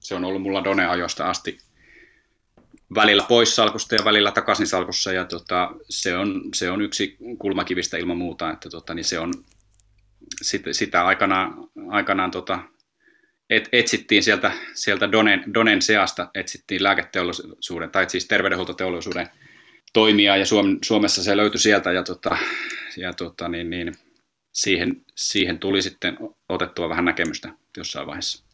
[0.00, 1.58] se on ollut mulla Done-ajoista asti
[2.94, 7.96] välillä pois salkusta ja välillä takaisin salkussa ja tota, se, on, se on yksi kulmakivistä
[7.96, 9.32] ilman muuta, että tota, niin se on
[10.42, 11.54] sit, sitä aikanaan,
[11.88, 12.58] aikanaan tota,
[13.56, 19.28] et, etsittiin sieltä, sieltä Donen, Donen seasta, etsittiin lääketeollisuuden, tai siis terveydenhuoltoteollisuuden
[19.92, 22.36] toimia, ja Suom, Suomessa se löytyi sieltä, ja, tota,
[22.96, 23.92] ja tota, niin, niin,
[24.52, 28.44] siihen, siihen tuli sitten otettua vähän näkemystä jossain vaiheessa.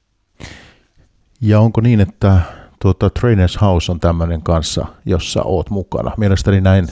[1.40, 2.40] Ja onko niin, että
[2.82, 6.12] tuota, Trainers House on tämmöinen kanssa, jossa oot mukana?
[6.16, 6.86] Mielestäni näin,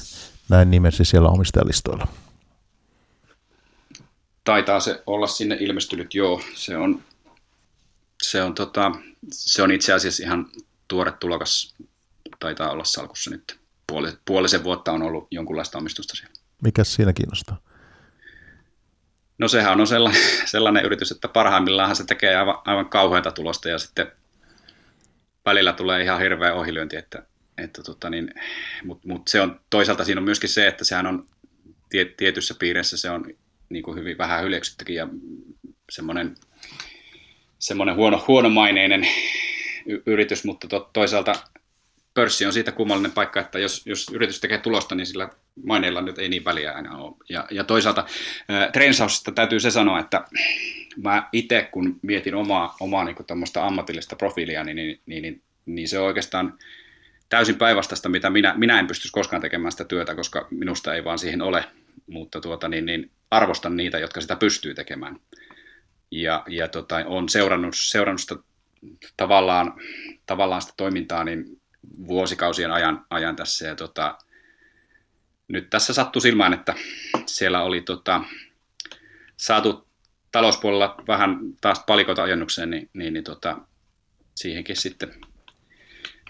[0.49, 2.09] näin nimesi siellä omistajalistoilla.
[4.45, 6.41] Taitaa se olla sinne ilmestynyt, joo.
[6.55, 7.03] Se on
[8.23, 8.93] se on, tota,
[9.33, 10.47] se on itse asiassa ihan
[10.89, 11.75] tuore tulokas,
[12.39, 13.59] taitaa olla salkussa nyt.
[13.87, 16.35] Puoli, puolisen vuotta on ollut jonkunlaista omistusta siellä.
[16.63, 17.61] Mikä siinä kiinnostaa?
[19.39, 23.79] No sehän on sellainen, sellainen yritys, että parhaimmillaan se tekee aivan, aivan kauheata tulosta ja
[23.79, 24.13] sitten
[25.45, 27.23] välillä tulee ihan hirveä ohilyönti, että,
[27.59, 28.35] että tota niin,
[28.85, 31.29] mutta mut se on, toisaalta siinä on myöskin se, että sehän on
[32.17, 33.25] tietyssä piirissä se on
[33.69, 35.09] niin kuin hyvin vähän hyväksyttäkin ja
[35.91, 36.37] semmoinen
[37.59, 39.07] semmoinen huono, huonomaineinen
[40.07, 41.35] yritys, mutta to, toisaalta
[42.15, 45.29] pörssi on siitä kummallinen paikka, että jos, jos yritys tekee tulosta, niin sillä
[45.65, 47.17] maineilla nyt ei niin väliä aina ole.
[47.29, 48.07] Ja, ja toisaalta
[48.51, 50.25] äh, Trensausista täytyy se sanoa, että
[50.97, 53.17] mä itse kun mietin omaa, omaa niin
[53.61, 56.59] ammatillista profiilia, niin, niin, niin, niin, niin se on oikeastaan
[57.29, 61.19] täysin päinvastaista, mitä minä, minä en pystyisi koskaan tekemään sitä työtä, koska minusta ei vaan
[61.19, 61.65] siihen ole,
[62.07, 65.17] mutta tuota, niin, niin arvostan niitä, jotka sitä pystyy tekemään
[66.23, 68.35] ja, ja tota, on seurannut, seurannut sitä
[69.17, 69.73] tavallaan,
[70.27, 71.61] tavallaan sitä toimintaa niin
[72.07, 73.67] vuosikausien ajan, ajan tässä.
[73.67, 74.19] Ja tota,
[75.49, 76.75] nyt tässä sattui silmään, että
[77.27, 78.25] siellä oli tota,
[79.37, 79.89] saatu
[80.33, 83.59] talouspuolella vähän taas palikoita ajennukseen, niin, niin, niin tota,
[84.35, 85.15] siihenkin sitten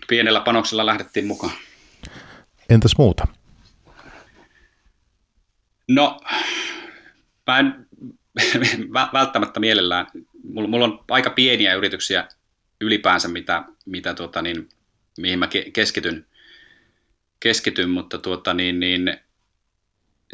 [0.08, 1.52] pienellä panoksella lähdettiin mukaan.
[2.68, 3.26] Entäs muuta?
[5.88, 6.20] No,
[7.46, 7.85] mä en
[9.12, 10.06] välttämättä mielellään,
[10.44, 12.28] mulla, mulla on aika pieniä yrityksiä
[12.80, 14.68] ylipäänsä, mitä, mitä tuota, niin,
[15.18, 16.26] mihin mä keskityn,
[17.40, 19.16] keskityn mutta tuota, niin, niin,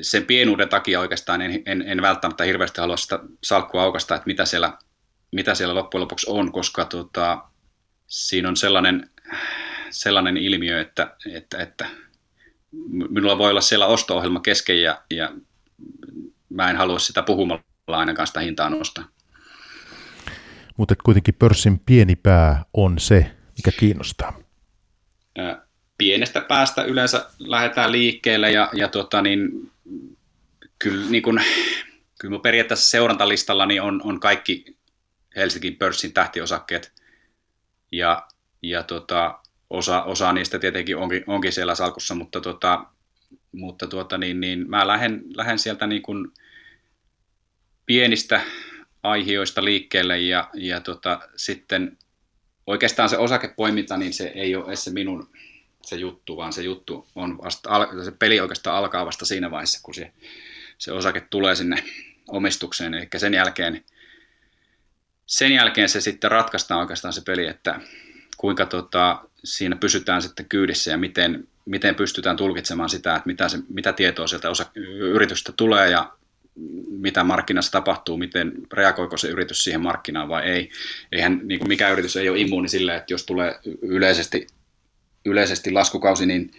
[0.01, 4.45] sen pienuuden takia oikeastaan en, en, en välttämättä hirveästi halua sitä salkkua aukasta, että mitä
[4.45, 4.79] siellä,
[5.33, 7.45] mitä siellä loppujen lopuksi on, koska tuota,
[8.07, 9.11] siinä on sellainen,
[9.91, 11.87] sellainen ilmiö, että, että, että
[13.11, 15.33] minulla voi olla siellä osto-ohjelma kesken ja, ja
[16.49, 19.05] mä en halua sitä puhumalla ainakaan sitä hintaa nostaa.
[20.77, 24.38] Mutta kuitenkin pörssin pieni pää on se, mikä kiinnostaa.
[25.99, 29.71] Pienestä päästä yleensä lähdetään liikkeelle ja, ja tota niin,
[30.79, 31.40] kyllä, niin kun,
[32.21, 34.77] kyllä periaatteessa seurantalistalla niin on, on kaikki
[35.37, 36.92] Helsingin pörssin tähtiosakkeet
[37.92, 38.27] ja,
[38.62, 39.38] ja tota,
[39.71, 42.87] osa, osa niistä tietenkin onkin, onkin siellä salkussa, mutta, tota,
[43.53, 46.33] mutta tuota, niin, niin mä lähden, lähden sieltä niin kun
[47.87, 48.40] pienistä
[49.03, 51.99] aihioista liikkeelle ja, ja tota, sitten
[52.66, 55.29] oikeastaan se osakepoiminta, niin se ei ole se minun
[55.83, 59.95] se juttu, vaan se juttu on vasta, se peli oikeastaan alkaa vasta siinä vaiheessa, kun
[59.95, 60.12] se,
[60.79, 61.85] se osake tulee sinne
[62.29, 63.85] omistukseen, eli sen jälkeen,
[65.27, 67.81] sen jälkeen se sitten ratkaistaan oikeastaan se peli, että
[68.37, 73.59] kuinka tota, siinä pysytään sitten kyydissä ja miten, miten pystytään tulkitsemaan sitä, että mitä, se,
[73.68, 74.66] mitä tietoa sieltä osa,
[75.14, 76.12] yritystä tulee ja
[76.88, 80.71] mitä markkinassa tapahtuu, miten reagoiko se yritys siihen markkinaan vai ei.
[81.12, 84.47] Eihän niin kuin mikä yritys ei ole immuuni sille, että jos tulee yleisesti,
[85.25, 86.51] yleisesti laskukausi, niin,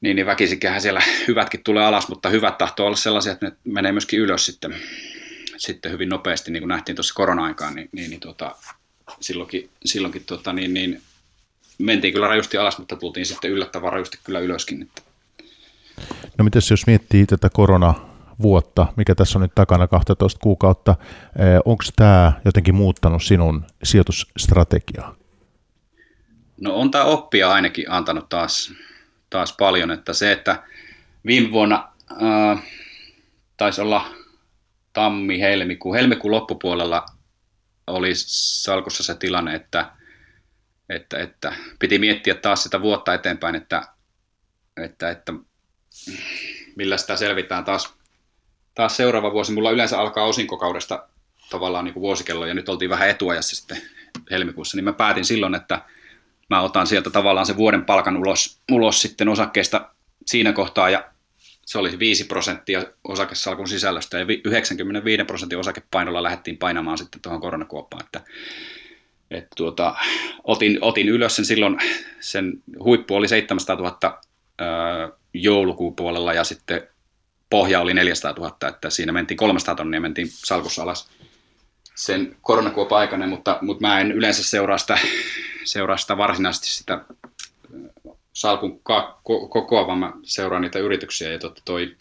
[0.00, 3.92] niin, niin väkisikähän siellä hyvätkin tulee alas, mutta hyvät tahtoo olla sellaisia, että ne menee
[3.92, 4.74] myöskin ylös sitten,
[5.56, 8.56] sitten hyvin nopeasti, niin kuin nähtiin tuossa korona-aikaan, niin, niin, niin tuota,
[9.20, 11.02] silloinkin, silloinkin tuota, niin, niin
[11.78, 14.82] mentiin kyllä rajusti alas, mutta tultiin sitten yllättävän rajusti kyllä ylöskin.
[14.82, 15.02] Että.
[16.38, 17.50] No miten jos miettii tätä
[18.36, 20.94] koronavuotta, mikä tässä on nyt takana 12 kuukautta,
[21.64, 25.14] onko tämä jotenkin muuttanut sinun sijoitusstrategiaa?
[26.60, 28.72] No on tämä oppia ainakin antanut taas,
[29.30, 30.62] taas paljon, että se, että
[31.26, 31.88] viime vuonna
[32.22, 32.62] äh,
[33.56, 34.06] taisi olla
[34.92, 37.06] tammi-helmikuu, helmikuun loppupuolella
[37.86, 39.92] oli salkussa se tilanne, että,
[40.88, 43.82] että, että piti miettiä taas sitä vuotta eteenpäin, että,
[44.76, 45.32] että, että
[46.76, 48.01] millä sitä selvitään taas,
[48.74, 49.52] taas seuraava vuosi.
[49.52, 51.08] Mulla yleensä alkaa osinkokaudesta
[51.50, 53.82] tavallaan niin kuin vuosikello ja nyt oltiin vähän etuajassa sitten
[54.30, 55.80] helmikuussa, niin mä päätin silloin, että
[56.50, 59.88] mä otan sieltä tavallaan se vuoden palkan ulos, ulos sitten osakkeesta
[60.26, 61.04] siinä kohtaa ja
[61.66, 68.04] se oli 5 prosenttia osakesalkun sisällöstä ja 95 prosentin osakepainolla lähdettiin painamaan sitten tuohon koronakuoppaan.
[68.04, 68.20] Että,
[69.30, 69.94] et tuota,
[70.44, 71.78] otin, otin ylös sen silloin,
[72.20, 72.52] sen
[72.84, 74.20] huippu oli 700 000
[74.58, 76.88] ää, joulukuun puolella ja sitten
[77.52, 81.10] pohja oli 400 000, että siinä mentiin 300 tonnia mentiin salkussa alas
[81.94, 84.98] sen koronakuopan aikana, mutta, mutta mä en yleensä seuraa sitä,
[85.64, 87.04] seuraa sitä varsinaisesti sitä
[88.32, 88.80] salkun
[89.48, 91.96] kokoa, vaan mä seuraan niitä yrityksiä ja totta toi,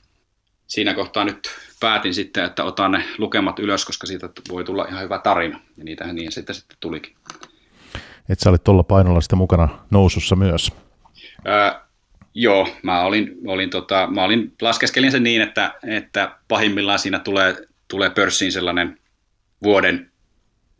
[0.67, 5.03] siinä kohtaa nyt päätin sitten, että otan ne lukemat ylös, koska siitä voi tulla ihan
[5.03, 7.15] hyvä tarina ja niitähän niin sitten, sitten tulikin.
[8.29, 10.71] Et sä olit tuolla painolla sitten mukana nousussa myös?
[11.45, 11.87] Ää,
[12.33, 17.55] joo, mä olin, olin, tota, mä olin, laskeskelin sen niin, että, että pahimmillaan siinä tulee,
[17.87, 18.99] tulee pörssiin sellainen
[19.63, 20.11] vuoden,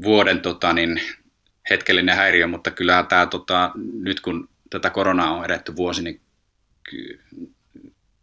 [0.03, 1.01] vuoden tota, niin,
[1.69, 6.21] hetkellinen häiriö, mutta kyllä tämä tota, nyt kun tätä koronaa on edetty vuosi, niin
[6.89, 7.19] ky-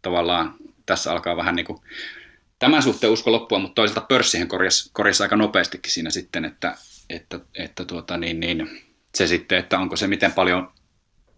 [0.01, 1.79] tavallaan tässä alkaa vähän niin kuin
[2.59, 6.77] tämän suhteen usko loppua, mutta toisaalta pörssihän korjasi, korjasi aika nopeastikin siinä sitten, että,
[7.09, 8.81] että, että tuota, niin, niin,
[9.15, 10.71] se sitten, että onko se miten paljon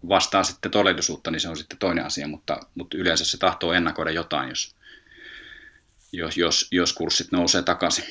[0.09, 4.11] vastaa sitten todellisuutta, niin se on sitten toinen asia, mutta, mutta yleensä se tahtoo ennakoida
[4.11, 4.75] jotain, jos,
[6.11, 8.05] jos, jos, jos kurssit nousee takaisin.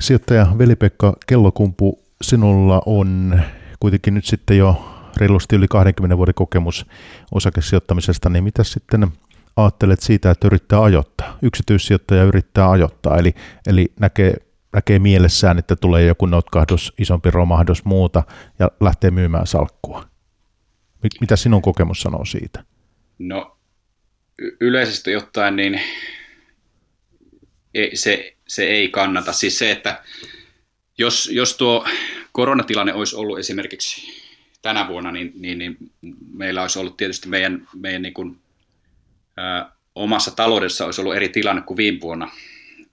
[0.00, 3.40] Sijoittaja Veli-Pekka Kellokumpu, sinulla on
[3.80, 6.86] kuitenkin nyt sitten jo reilusti yli 20 vuoden kokemus
[7.32, 9.08] osakesijoittamisesta, niin mitä sitten
[9.56, 11.38] ajattelet siitä, että yrittää ajoittaa?
[11.42, 13.34] Yksityissijoittaja yrittää ajoittaa, eli,
[13.66, 14.34] eli näkee,
[14.72, 18.22] näkee mielessään, että tulee joku notkahdus, isompi romahdus, muuta,
[18.58, 20.09] ja lähtee myymään salkkua.
[21.20, 22.64] Mitä sinun kokemus sanoo siitä?
[23.18, 23.56] No
[24.60, 25.80] yleisesti ottaen niin
[27.74, 29.32] ei, se, se ei kannata.
[29.32, 30.02] Siis se, että
[30.98, 31.86] jos, jos tuo
[32.32, 34.22] koronatilanne olisi ollut esimerkiksi
[34.62, 35.76] tänä vuonna, niin, niin, niin
[36.32, 38.38] meillä olisi ollut tietysti meidän, meidän niin kuin,
[39.38, 42.30] ä, omassa taloudessa olisi ollut eri tilanne kuin viime vuonna,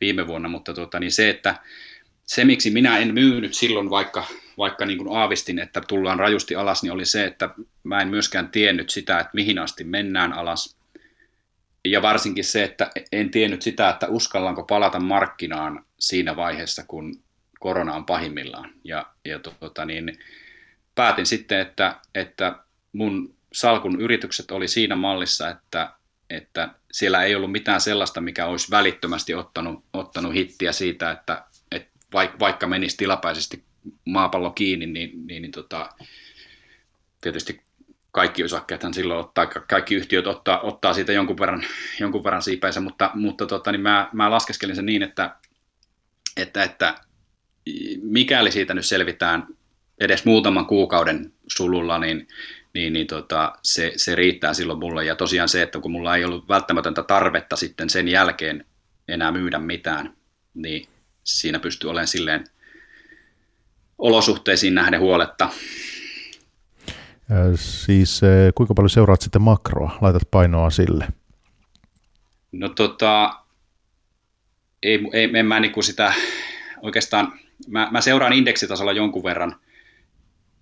[0.01, 1.55] viime vuonna mutta tuota, niin se, että
[2.27, 4.25] se, miksi minä en myynyt silloin, vaikka,
[4.57, 7.49] vaikka niin kuin aavistin, että tullaan rajusti alas, niin oli se, että
[7.83, 10.77] mä en myöskään tiennyt sitä, että mihin asti mennään alas.
[11.85, 17.19] Ja varsinkin se, että en tiennyt sitä, että uskallanko palata markkinaan siinä vaiheessa, kun
[17.59, 18.73] korona on pahimmillaan.
[18.83, 20.19] Ja, ja tuota, niin,
[20.95, 22.59] päätin sitten, että, että
[22.93, 25.91] mun salkun yritykset oli siinä mallissa, että,
[26.29, 31.43] että siellä ei ollut mitään sellaista, mikä olisi välittömästi ottanut, ottanut hittiä siitä, että,
[32.13, 33.63] vaikka menisi tilapäisesti
[34.05, 35.89] maapallo kiinni, niin, niin, niin tota,
[37.21, 37.61] tietysti
[38.11, 41.63] kaikki osakkeethan silloin ottaa, kaikki yhtiöt ottaa, ottaa siitä jonkun verran,
[41.99, 45.35] jonkun verran siipänsä, mutta, mutta tota, niin mä, mä laskeskelin sen niin, että,
[46.37, 46.95] että, että
[48.01, 49.47] mikäli siitä nyt selvitään
[49.99, 52.27] edes muutaman kuukauden sululla, niin,
[52.73, 55.05] niin, niin tota, se, se riittää silloin mulle.
[55.05, 58.65] Ja tosiaan se, että kun mulla ei ollut välttämätöntä tarvetta sitten sen jälkeen
[59.07, 60.13] enää myydä mitään,
[60.53, 60.87] niin
[61.27, 62.43] siinä pystyy olemaan silleen
[63.97, 65.49] olosuhteisiin nähden huoletta.
[67.55, 68.21] Siis
[68.55, 71.07] kuinka paljon seuraat sitten makroa, laitat painoa sille?
[72.51, 73.39] No tota,
[74.83, 76.13] ei, ei en mä niin sitä
[76.81, 79.55] oikeastaan, mä, mä seuraan indeksitasolla jonkun verran–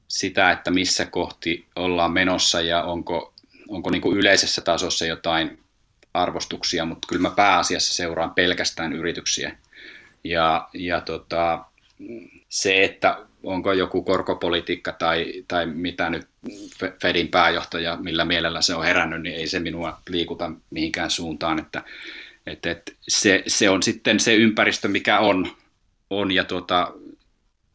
[0.07, 3.33] sitä, että missä kohti ollaan menossa ja onko,
[3.67, 5.59] onko niin kuin yleisessä tasossa jotain
[6.13, 9.57] arvostuksia, mutta kyllä mä pääasiassa seuraan pelkästään yrityksiä.
[10.25, 11.65] Ja, ja tota,
[12.49, 16.27] se, että onko joku korkopolitiikka tai, tai mitä nyt
[17.01, 21.59] Fedin pääjohtaja, millä mielellä se on herännyt, niin ei se minua liikuta mihinkään suuntaan.
[21.59, 21.83] Että,
[22.47, 25.47] että, että se, se on sitten se ympäristö, mikä on,
[26.09, 26.93] on ja tota,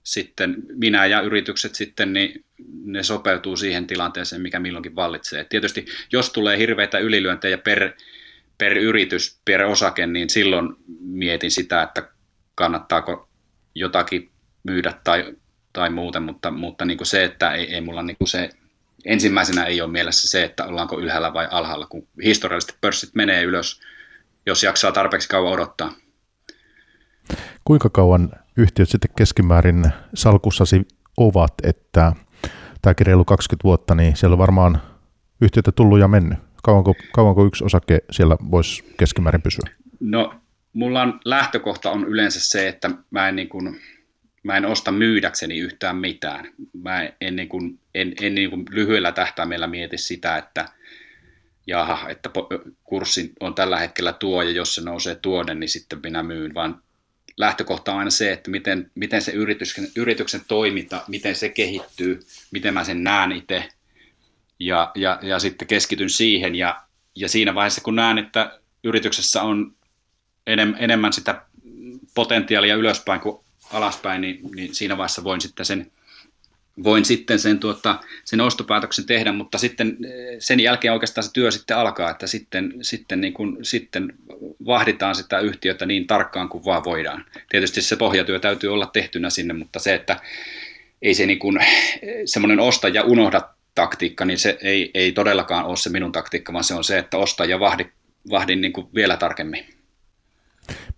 [0.02, 2.44] sitten minä ja yritykset sitten, niin
[2.84, 5.44] ne sopeutuu siihen tilanteeseen, mikä milloinkin vallitsee.
[5.44, 7.92] Tietysti jos tulee hirveitä ylilyöntejä per,
[8.58, 12.08] per yritys, per osake, niin silloin mietin sitä, että
[12.60, 13.28] kannattaako
[13.74, 14.30] jotakin
[14.64, 15.34] myydä tai
[15.72, 18.50] tai muuten, mutta, mutta niin kuin se, että ei, ei mulla niin kuin se
[19.04, 23.80] ensimmäisenä ei ole mielessä se, että ollaanko ylhäällä vai alhaalla, kun historiallisesti pörssit menee ylös,
[24.46, 25.92] jos jaksaa tarpeeksi kauan odottaa.
[27.64, 32.12] Kuinka kauan yhtiöt sitten keskimäärin salkussasi ovat, että
[32.82, 34.82] tämäkin reilu 20 vuotta, niin siellä on varmaan
[35.40, 36.38] yhtiötä tullut ja mennyt.
[36.62, 39.70] Kauanko, kauanko yksi osake siellä voisi keskimäärin pysyä?
[40.00, 40.34] No,
[40.72, 43.80] mulla on lähtökohta on yleensä se, että mä en, niin kuin,
[44.42, 46.52] mä en osta myydäkseni yhtään mitään.
[46.82, 50.68] Mä en, niin kuin, en, en niin kuin lyhyellä tähtäimellä mieti sitä, että
[51.66, 52.30] jaha, että
[52.84, 56.82] kurssi on tällä hetkellä tuo ja jos se nousee tuonne, niin sitten minä myyn, vaan
[57.36, 62.74] lähtökohta on aina se, että miten, miten se yrityksen, yrityksen toiminta, miten se kehittyy, miten
[62.74, 63.68] mä sen näen itse
[64.58, 66.82] ja, ja, ja sitten keskityn siihen ja,
[67.14, 69.74] ja siinä vaiheessa kun näen, että yrityksessä on
[70.52, 71.42] enem, enemmän sitä
[72.14, 75.90] potentiaalia ylöspäin kuin alaspäin, niin, niin siinä vaiheessa voin sitten sen,
[76.84, 81.50] voin sitten sen, tuota, sen ostopäätöksen tehdä, mutta sitten eh, sen jälkeen oikeastaan se työ
[81.50, 84.12] sitten alkaa, että sitten, sitten, niin kuin, sitten
[84.66, 87.24] vahditaan sitä yhtiötä niin tarkkaan kuin vaan voidaan.
[87.48, 90.20] Tietysti se pohjatyö täytyy olla tehtynä sinne, mutta se, että
[91.02, 91.58] ei se niin kuin,
[92.24, 93.42] semmoinen osta ja unohda
[93.74, 97.18] taktiikka, niin se ei, ei todellakaan ole se minun taktiikka, vaan se on se, että
[97.18, 97.86] osta ja vahdi,
[98.30, 99.79] vahdin niin kuin vielä tarkemmin.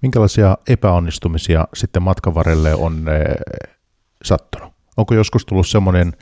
[0.03, 3.71] Minkälaisia epäonnistumisia sitten matkan varrelle on eh,
[4.25, 4.73] sattunut?
[4.97, 6.13] Onko joskus tullut semmoinen,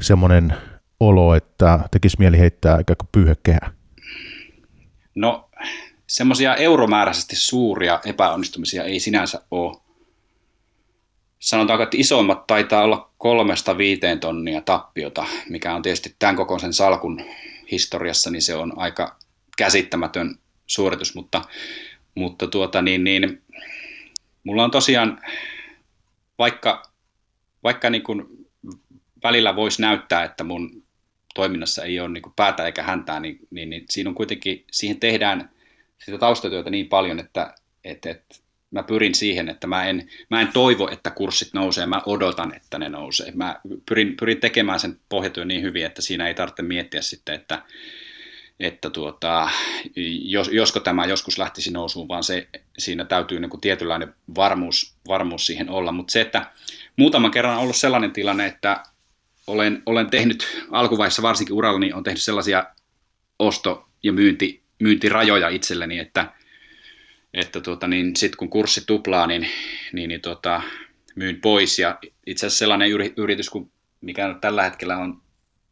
[0.00, 0.54] semmoinen
[1.00, 3.72] olo, että tekisi mieli heittää ikään kuin pyyhekehä?
[5.14, 5.50] No
[6.06, 9.76] semmoisia euromääräisesti suuria epäonnistumisia ei sinänsä ole.
[11.38, 17.20] Sanotaanko, että isoimmat taitaa olla kolmesta viiteen tonnia tappiota, mikä on tietysti tämän kokoisen salkun
[17.70, 19.16] historiassa, niin se on aika
[19.56, 21.42] käsittämätön suoritus, mutta,
[22.16, 23.42] mutta tuota, niin, niin,
[24.44, 25.20] mulla on tosiaan,
[26.38, 26.82] vaikka,
[27.62, 28.24] vaikka niin kuin
[29.22, 30.82] välillä voisi näyttää, että mun
[31.34, 35.00] toiminnassa ei ole niin kuin päätä eikä häntää, niin, niin, niin siinä on kuitenkin, siihen
[35.00, 35.50] tehdään
[35.98, 38.36] sitä taustatyötä niin paljon, että, että, että
[38.70, 42.78] mä pyrin siihen, että mä en, mä en toivo, että kurssit nousee, mä odotan, että
[42.78, 43.32] ne nousee.
[43.34, 47.62] Mä pyrin, pyrin tekemään sen pohjatyön niin hyvin, että siinä ei tarvitse miettiä sitten, että,
[48.60, 49.50] että tuota,
[50.22, 55.46] jos, josko tämä joskus lähtisi nousuun, vaan se, siinä täytyy niin kuin tietynlainen varmuus, varmuus
[55.46, 55.92] siihen olla.
[55.92, 56.50] Mutta se, että
[56.96, 58.82] muutaman kerran on ollut sellainen tilanne, että
[59.46, 62.66] olen, olen tehnyt alkuvaiheessa varsinkin urallani, on tehnyt sellaisia
[63.38, 66.32] osto- ja myynti, myyntirajoja itselleni, että,
[67.34, 69.48] että tuota, niin sitten kun kurssi tuplaa, niin,
[69.92, 70.62] niin, niin tuota,
[71.16, 71.78] myyn pois.
[71.78, 75.22] Ja itse asiassa sellainen yritys, kuin mikä tällä hetkellä on,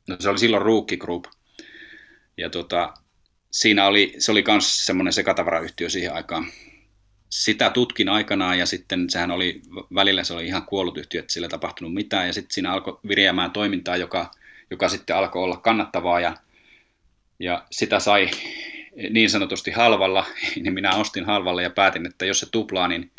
[0.08, 1.24] no se oli silloin Rookie Group,
[2.36, 2.94] ja tuota,
[3.50, 6.46] siinä oli, se oli myös semmoinen sekatavarayhtiö siihen aikaan.
[7.30, 9.62] Sitä tutkin aikanaan ja sitten sehän oli,
[9.94, 12.98] välillä se oli ihan kuollut yhtiö, että sillä ei tapahtunut mitään ja sitten siinä alkoi
[13.08, 14.30] viriämään toimintaa, joka,
[14.70, 16.36] joka sitten alkoi olla kannattavaa ja,
[17.38, 18.30] ja sitä sai
[19.10, 20.26] niin sanotusti halvalla,
[20.62, 23.10] niin minä ostin halvalla ja päätin, että jos se tuplaa, niin,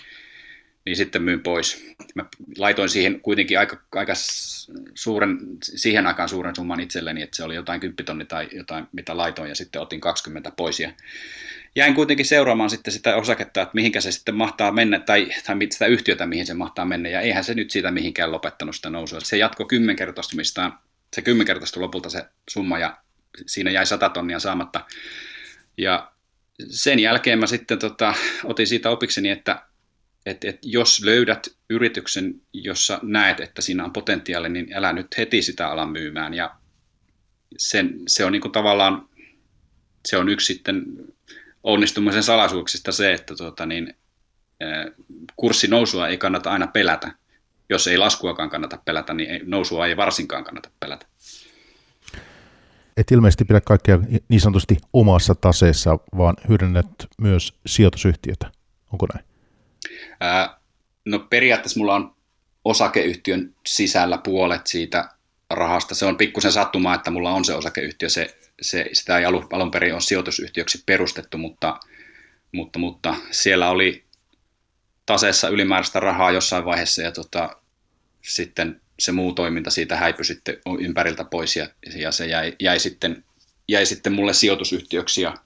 [0.86, 1.96] niin sitten myyn pois.
[2.16, 2.26] Mä
[2.58, 4.14] laitoin siihen kuitenkin aika, aika
[4.94, 9.18] suuren, siihen aikaan suuren summan itselleni, että se oli jotain 10 tonni tai jotain, mitä
[9.18, 10.80] laitoin, ja sitten otin 20 pois.
[10.80, 10.92] Ja
[11.76, 15.86] jäin kuitenkin seuraamaan sitten sitä osaketta, että mihinkä se sitten mahtaa mennä, tai, tai sitä
[15.86, 19.20] yhtiötä, mihin se mahtaa mennä, ja eihän se nyt siitä mihinkään lopettanut sitä nousua.
[19.20, 20.80] Se jatko kymmenkertaistumistaan,
[21.14, 22.98] se kymmenkertaistui lopulta se summa, ja
[23.46, 24.86] siinä jäi 100 tonnia saamatta.
[25.78, 26.12] Ja
[26.70, 29.62] sen jälkeen mä sitten tota, otin siitä opikseni, että
[30.26, 35.42] et, et jos löydät yrityksen, jossa näet, että siinä on potentiaali, niin älä nyt heti
[35.42, 36.34] sitä ala myymään.
[36.34, 36.56] Ja
[37.58, 39.10] sen, se on niin kuin tavallaan,
[40.08, 40.86] se on yksi sitten
[41.64, 43.94] onnistumisen salaisuuksista se, että tuota, niin,
[45.36, 47.12] kurssin nousua ei kannata aina pelätä.
[47.70, 51.06] Jos ei laskuakaan kannata pelätä, niin nousua ei varsinkaan kannata pelätä
[52.98, 56.88] et ilmeisesti pidä kaikkea niin sanotusti omassa taseessa, vaan hyödynnät
[57.22, 58.52] myös sijoitusyhtiötä.
[58.92, 59.26] Onko näin?
[61.06, 62.16] No periaatteessa mulla on
[62.66, 65.10] osakeyhtiön sisällä puolet siitä
[65.50, 65.96] rahasta.
[65.96, 68.10] Se on pikkusen sattumaa, että mulla on se osakeyhtiö.
[68.10, 71.80] Se, se, sitä ei alun, alun perin ole sijoitusyhtiöksi perustettu, mutta,
[72.52, 74.06] mutta, mutta siellä oli
[75.06, 77.56] taseessa ylimääräistä rahaa jossain vaiheessa ja tota,
[78.22, 83.24] sitten se muu toiminta siitä häipyi sitten ympäriltä pois ja, ja se jäi, jäi, sitten,
[83.68, 85.38] jäi sitten mulle sijoitusyhtiöksi ja,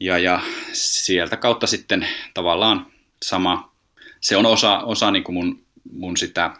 [0.00, 0.40] ja, ja
[0.72, 2.92] sieltä kautta sitten tavallaan
[3.24, 3.72] sama,
[4.20, 5.62] se on osa, osa niin kuin mun,
[5.92, 6.50] mun sitä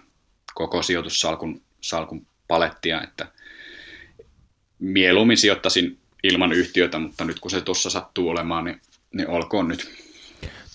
[0.55, 3.27] koko sijoitussalkun salkun palettia, että
[4.79, 8.81] mieluummin sijoittaisin ilman yhtiötä, mutta nyt kun se tuossa sattuu olemaan, niin,
[9.15, 9.91] niin olkoon nyt.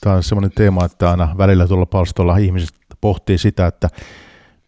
[0.02, 3.90] Tämä on semmoinen teema, että aina välillä tuolla palstolla ihmiset pohtii sitä, että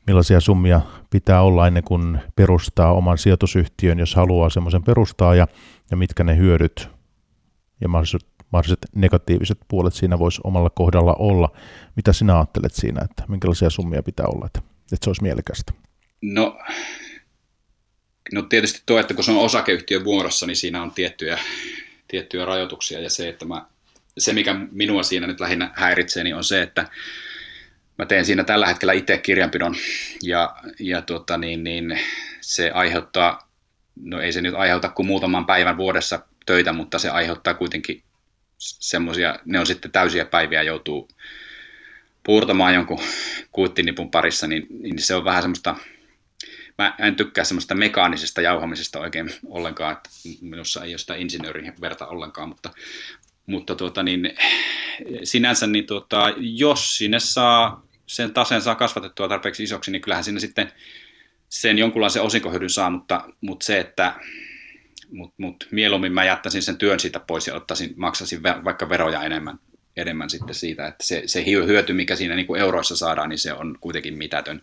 [0.07, 5.47] millaisia summia pitää olla ennen kuin perustaa oman sijoitusyhtiön, jos haluaa semmoisen perustaa, ja,
[5.91, 6.89] ja mitkä ne hyödyt
[7.82, 11.50] ja mahdolliset, mahdolliset negatiiviset puolet siinä voisi omalla kohdalla olla.
[11.95, 14.60] Mitä sinä ajattelet siinä, että minkälaisia summia pitää olla, että,
[14.93, 15.74] että se olisi mielekästä?
[16.22, 16.60] No,
[18.34, 21.39] no tietysti tuo, että kun se on osakeyhtiön vuorossa, niin siinä on tiettyjä,
[22.08, 23.66] tiettyjä rajoituksia, ja se, että mä,
[24.18, 26.88] se mikä minua siinä nyt lähinnä häiritsee, niin on se, että
[27.98, 29.76] Mä teen siinä tällä hetkellä itse kirjanpidon
[30.24, 32.00] ja, ja tota, niin, niin,
[32.41, 33.50] se aiheuttaa,
[33.95, 38.04] no ei se nyt aiheuta kuin muutaman päivän vuodessa töitä, mutta se aiheuttaa kuitenkin
[38.58, 41.10] semmoisia, ne on sitten täysiä päiviä, joutuu
[42.24, 42.99] puurtamaan jonkun
[43.51, 45.76] kuittinipun parissa, niin, niin se on vähän semmoista,
[46.78, 50.10] mä en tykkää semmoista mekaanisesta jauhamisesta oikein ollenkaan, että
[50.41, 52.72] minussa ei ole sitä insinöörin verta ollenkaan, mutta,
[53.45, 54.34] mutta tuota, niin,
[55.24, 60.39] sinänsä niin tuota, jos sinne saa sen taseen saa kasvatettua tarpeeksi isoksi, niin kyllähän sinne
[60.39, 60.72] sitten
[61.49, 64.14] sen jonkunlaisen osinkohyödyn saa, mutta, mutta se, että
[65.12, 69.60] mut, mut mieluummin mä jättäisin sen työn siitä pois ja ottaisin, maksasin vaikka veroja enemmän,
[69.97, 73.53] enemmän sitten siitä, että se, se hyöty, mikä siinä niin kuin euroissa saadaan, niin se
[73.53, 74.62] on kuitenkin mitätön.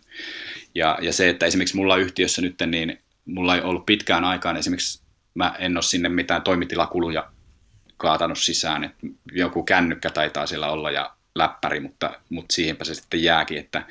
[0.75, 5.01] Ja, ja se, että esimerkiksi mulla yhtiössä nyt, niin mulla ei ollut pitkään aikaan esimerkiksi,
[5.33, 7.31] mä en ole sinne mitään toimitilakuluja
[7.97, 13.23] kaatanut sisään, että joku kännykkä taitaa siellä olla ja läppäri, mutta, mutta siihenpä se sitten
[13.23, 13.85] jääkin, että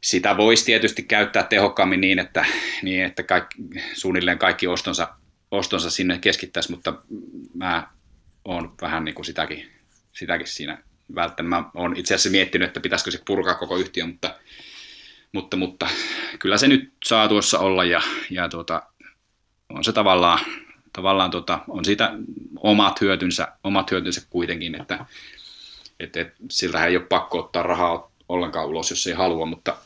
[0.00, 2.44] sitä voisi tietysti käyttää tehokkaammin niin, että,
[2.82, 3.56] niin, että kaikki,
[3.94, 5.08] suunnilleen kaikki ostonsa,
[5.50, 6.94] ostonsa sinne keskittäisi, mutta
[7.54, 7.88] mä
[8.44, 9.70] oon vähän niin kuin sitäkin,
[10.12, 10.82] sitäkin siinä
[11.14, 11.50] välttänyt.
[11.50, 14.34] Mä oon itse asiassa miettinyt, että pitäisikö se purkaa koko yhtiö, mutta,
[15.32, 15.88] mutta, mutta
[16.38, 18.82] kyllä se nyt saa tuossa olla ja, ja tuota,
[19.68, 20.40] on se tavallaan,
[20.92, 22.12] tavallaan tuota, on siitä
[22.56, 25.04] omat hyötynsä, omat hyötynsä kuitenkin, että
[26.00, 29.76] että et, siltä ei ole pakko ottaa rahaa ollenkaan ulos, jos ei halua, mutta,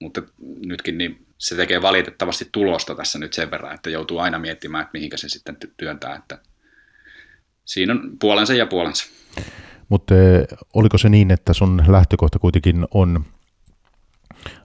[0.00, 0.22] mutta
[0.66, 4.90] nytkin niin se tekee valitettavasti tulosta tässä nyt sen verran, että joutuu aina miettimään, että
[4.92, 6.38] mihinkä se sitten työntää, että
[7.64, 9.06] siinä on puolensa ja puolensa.
[9.88, 13.24] Mutta eh, oliko se niin, että sun lähtökohta kuitenkin on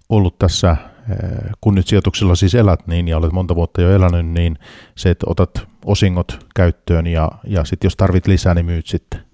[0.10, 0.72] ollut tässä,
[1.10, 4.58] eh, kun nyt sijoituksilla siis elät niin ja olet monta vuotta jo elänyt, niin
[4.96, 9.26] se, että otat osingot käyttöön ja, ja sitten jos tarvit lisää, niin myyt sitten?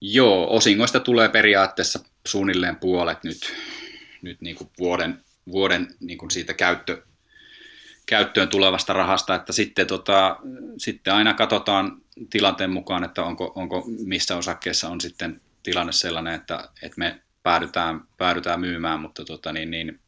[0.00, 3.38] Joo, osingoista tulee periaatteessa suunnilleen puolet nyt,
[4.22, 5.20] nyt niin kuin vuoden,
[5.50, 7.02] vuoden niin kuin siitä käyttö,
[8.06, 10.36] käyttöön tulevasta rahasta, että sitten, tota,
[10.78, 16.68] sitten aina katsotaan tilanteen mukaan, että onko, onko missä osakkeessa on sitten tilanne sellainen, että,
[16.82, 20.00] että me päädytään, päädytään myymään, mutta tota, niin, niin,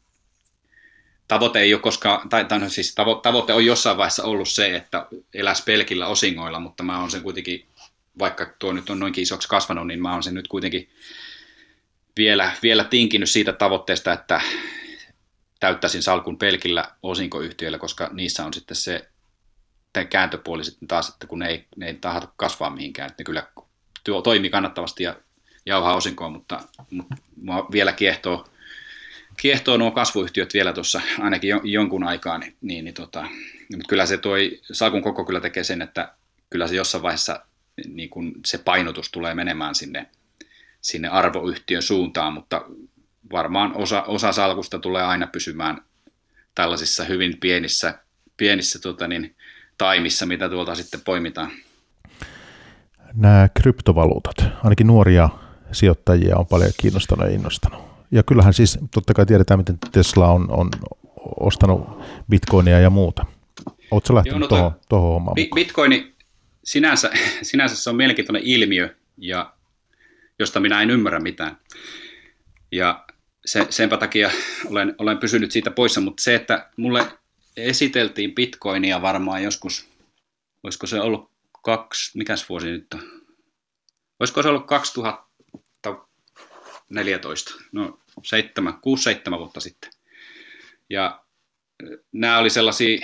[1.27, 4.75] tavoite ei ole koskaan, tai, tai no siis tavo, tavoite on jossain vaiheessa ollut se,
[4.75, 7.67] että eläisi pelkillä osingoilla, mutta mä oon sen kuitenkin
[8.19, 10.89] vaikka tuo nyt on noinkin isoksi kasvanut, niin mä oon sen nyt kuitenkin
[12.17, 14.41] vielä, vielä tinkinyt siitä tavoitteesta, että
[15.65, 19.09] täyttäisin salkun pelkillä osinkoyhtiöillä, koska niissä on sitten se
[20.09, 23.47] kääntöpuoli sitten taas, että kun ne ei, ne ei tahdo kasvaa mihinkään, että ne kyllä
[24.03, 25.15] työ toimii kannattavasti ja
[25.65, 26.59] jauhaa osinkoa, mutta,
[26.91, 28.47] mutta vielä kiehtoo,
[29.37, 33.21] kiehtoo nuo kasvuyhtiöt vielä tuossa ainakin jonkun aikaa, niin, niin, niin tota,
[33.71, 36.13] mutta kyllä se toi salkun koko kyllä tekee sen, että
[36.49, 37.45] kyllä se jossain vaiheessa
[37.87, 40.05] niin kuin se painotus tulee menemään sinne,
[40.81, 42.65] sinne arvoyhtiön suuntaan, mutta
[43.31, 45.81] varmaan osa, osa salkusta tulee aina pysymään
[46.55, 47.99] tällaisissa hyvin pienissä,
[48.37, 49.35] pienissä tota niin,
[49.77, 51.51] taimissa, mitä tuolta sitten poimitaan.
[53.13, 55.29] Nämä kryptovaluutat, ainakin nuoria
[55.71, 57.85] sijoittajia on paljon kiinnostanut ja innostanut.
[58.11, 60.69] Ja kyllähän siis totta kai tiedetään, miten Tesla on, on
[61.39, 63.25] ostanut bitcoinia ja muuta.
[63.91, 66.13] Oletko lähtenyt no tuohon, tuohon hommaan bi- Bitcoini,
[66.63, 67.11] sinänsä,
[67.41, 69.53] sinänsä se on mielenkiintoinen ilmiö, ja
[70.39, 71.57] josta minä en ymmärrä mitään.
[72.71, 73.05] Ja
[73.45, 74.31] se, senpä takia
[74.65, 77.05] olen, olen pysynyt siitä poissa, mutta se, että mulle
[77.57, 79.89] esiteltiin bitcoinia varmaan joskus,
[80.63, 81.31] olisiko se ollut
[81.63, 83.01] kaksi, mikäs vuosi nyt on?
[84.19, 88.77] Olisiko se ollut 2014, no 7, 6-7
[89.37, 89.91] vuotta sitten.
[90.89, 91.23] Ja
[92.11, 92.99] nämä oli sellaisia,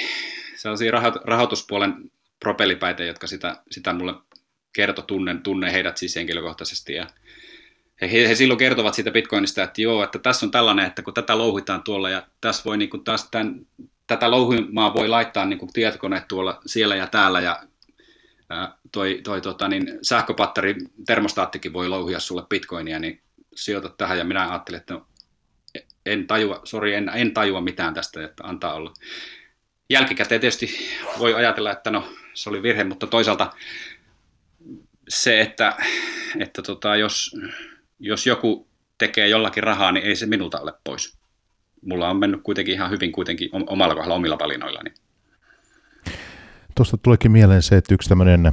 [0.56, 0.92] sellaisia
[1.24, 4.14] rahoituspuolen propellipäitä, jotka sitä, sitä mulle
[4.74, 6.94] kertoi, tunnen, tunne heidät siis henkilökohtaisesti.
[6.94, 7.08] Ja
[8.02, 11.38] he, he, silloin kertovat siitä Bitcoinista, että joo, että tässä on tällainen, että kun tätä
[11.38, 13.66] louhitaan tuolla ja tässä voi niin kuin taas tämän,
[14.08, 17.64] tätä louhimaa voi laittaa niin kuin tietokoneet tuolla siellä ja täällä ja
[18.50, 20.76] ää, toi, toi tota, niin sähköpatteri,
[21.06, 23.22] termostaattikin voi louhia sulle bitcoinia, niin
[23.56, 25.08] sijoita tähän ja minä ajattelin, että no,
[26.06, 28.94] en tajua, sorry, en, en tajua mitään tästä, että antaa olla.
[29.90, 30.90] Jälkikäteen tietysti
[31.20, 33.54] voi ajatella, että no se oli virhe, mutta toisaalta
[35.10, 35.78] se, että,
[36.40, 37.36] että tota, jos,
[38.02, 41.18] jos joku tekee jollakin rahaa, niin ei se minulta ole pois.
[41.86, 44.94] mulla on mennyt kuitenkin ihan hyvin kuitenkin omalla kohdalla omilla valinnoillani.
[46.76, 48.52] Tuosta tuleekin mieleen se, että yksi tämmöinen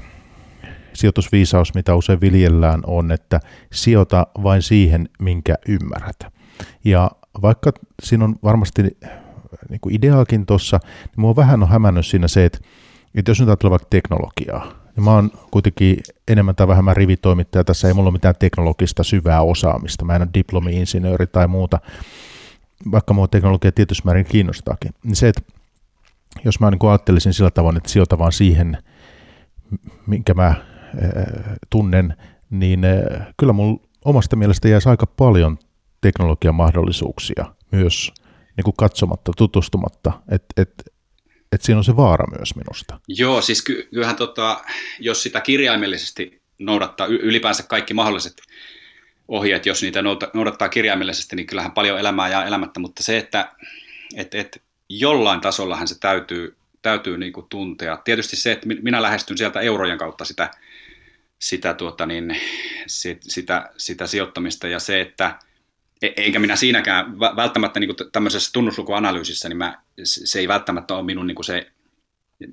[0.93, 3.41] sijoitusviisaus, mitä usein viljellään, on, että
[3.73, 6.17] sijoita vain siihen, minkä ymmärrät.
[6.85, 7.11] Ja
[7.43, 7.73] vaikka
[8.03, 8.83] siinä on varmasti
[9.69, 12.59] niin kuin ideaakin tuossa, niin mua vähän on hämännyt siinä se, että,
[13.15, 15.97] että jos nyt ajatellaan vaikka teknologiaa, niin mä oon kuitenkin
[16.29, 20.29] enemmän tai vähemmän rivitoimittaja, tässä ei mulla ole mitään teknologista syvää osaamista, mä en ole
[20.35, 21.81] diplomi-insinööri tai muuta,
[22.91, 25.43] vaikka mua teknologia tietysti määrin kiinnostaakin, niin se, että
[26.45, 28.79] jos mä niin ajattelisin sillä tavoin, että sijoita vaan siihen,
[30.07, 30.57] minkä mä äh,
[31.71, 32.17] tunnen,
[32.51, 35.59] niin äh, kyllä mun omasta mielestä jäisi aika paljon
[36.01, 38.13] teknologian mahdollisuuksia myös
[38.57, 40.93] niin kuin katsomatta, tutustumatta, että et,
[41.53, 43.01] et siinä on se vaara myös minusta.
[43.09, 44.65] Joo, siis ky- kyllähän tota,
[44.99, 48.43] jos sitä kirjaimellisesti noudattaa ylipäänsä kaikki mahdolliset
[49.29, 50.03] ohjeet, jos niitä
[50.35, 53.53] noudattaa kirjaimellisesti, niin kyllähän paljon elämää ja elämättä, mutta se, että
[54.17, 57.97] et, et jollain tasollahan se täytyy, täytyy niin kuin tuntea.
[57.97, 60.51] Tietysti se, että minä lähestyn sieltä eurojen kautta sitä,
[61.39, 62.37] sitä, tuota niin,
[62.87, 65.39] sitä, sitä sijoittamista ja se, että
[66.03, 71.05] E- eikä minä siinäkään välttämättä niin kuin tämmöisessä tunnuslukuanalyysissä, niin mä, se ei välttämättä ole
[71.05, 71.73] minun niin kuin se,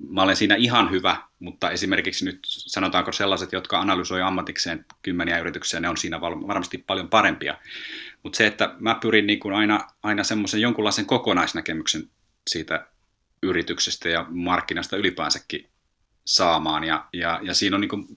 [0.10, 5.80] mä olen siinä ihan hyvä, mutta esimerkiksi nyt sanotaanko sellaiset, jotka analysoi ammatikseen kymmeniä yrityksiä,
[5.80, 7.58] ne on siinä varmasti paljon parempia.
[8.24, 12.10] Mutta se, että mä pyrin niin kuin aina, aina semmoisen jonkunlaisen kokonaisnäkemyksen
[12.48, 12.88] siitä
[13.44, 15.70] yrityksestä ja markkinasta ylipäänsäkin
[16.26, 16.84] saamaan.
[16.84, 18.08] Ja, ja, ja siinä on niin kuin,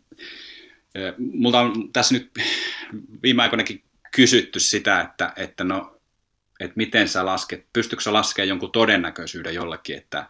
[1.19, 2.31] multa on tässä nyt
[3.23, 3.83] viime aikoinakin
[4.17, 6.01] kysytty sitä, että, että no,
[6.61, 10.27] että miten sä lasket, pystytkö sä laskemaan jonkun todennäköisyyden jollekin, että,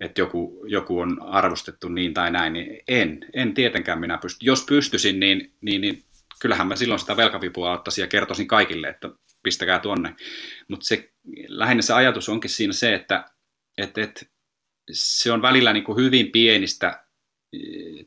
[0.00, 4.46] että joku, joku on arvostettu niin tai näin, niin en, en tietenkään minä pysty.
[4.46, 6.04] Jos pystyisin, niin, niin, niin
[6.40, 9.10] kyllähän mä silloin sitä velkavipua ottaisin ja kertoisin kaikille, että
[9.42, 10.14] pistäkää tuonne.
[10.68, 11.12] Mutta se,
[11.48, 13.24] lähinnä se ajatus onkin siinä se, että,
[13.78, 14.26] että, että
[14.92, 17.05] se on välillä niin kuin hyvin pienistä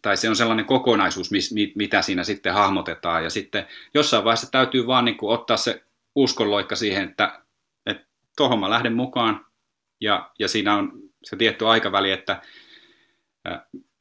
[0.02, 1.30] tai se on sellainen kokonaisuus,
[1.76, 5.84] mitä siinä sitten hahmotetaan, ja sitten jossain vaiheessa täytyy vaan niin kuin ottaa se
[6.16, 7.42] uskonloikka siihen, että,
[7.86, 9.46] että tuohon mä lähden mukaan,
[10.02, 10.92] ja, ja siinä on
[11.24, 12.42] se tietty aikaväli, että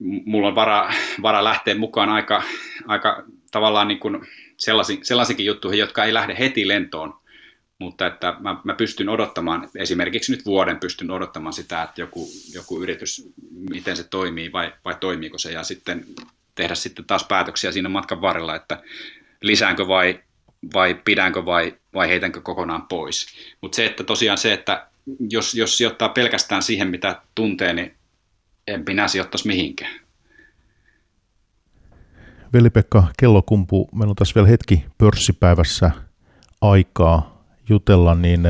[0.01, 0.93] mulla on vara,
[1.23, 2.43] vara lähteä mukaan aika,
[2.87, 4.27] aika tavallaan niin kuin
[4.57, 7.15] sellaisiin, sellaisiinkin juttuihin, jotka ei lähde heti lentoon,
[7.79, 12.83] mutta että mä, mä pystyn odottamaan, esimerkiksi nyt vuoden pystyn odottamaan sitä, että joku, joku
[12.83, 13.31] yritys,
[13.71, 16.05] miten se toimii vai, vai toimiiko se, ja sitten
[16.55, 18.83] tehdä sitten taas päätöksiä siinä matkan varrella, että
[19.43, 20.21] lisäänkö vai,
[20.75, 23.27] vai pidänkö vai, vai heitänkö kokonaan pois.
[23.61, 24.87] Mutta se, että tosiaan se, että
[25.31, 27.95] jos, jos sijoittaa pelkästään siihen, mitä tuntee, niin
[28.67, 30.01] en minä sijoittaisi mihinkään.
[32.53, 35.91] Veli-Pekka Kellokumpu, meillä on tässä vielä hetki pörssipäivässä
[36.61, 37.38] aikaa
[37.69, 38.41] jutella, niin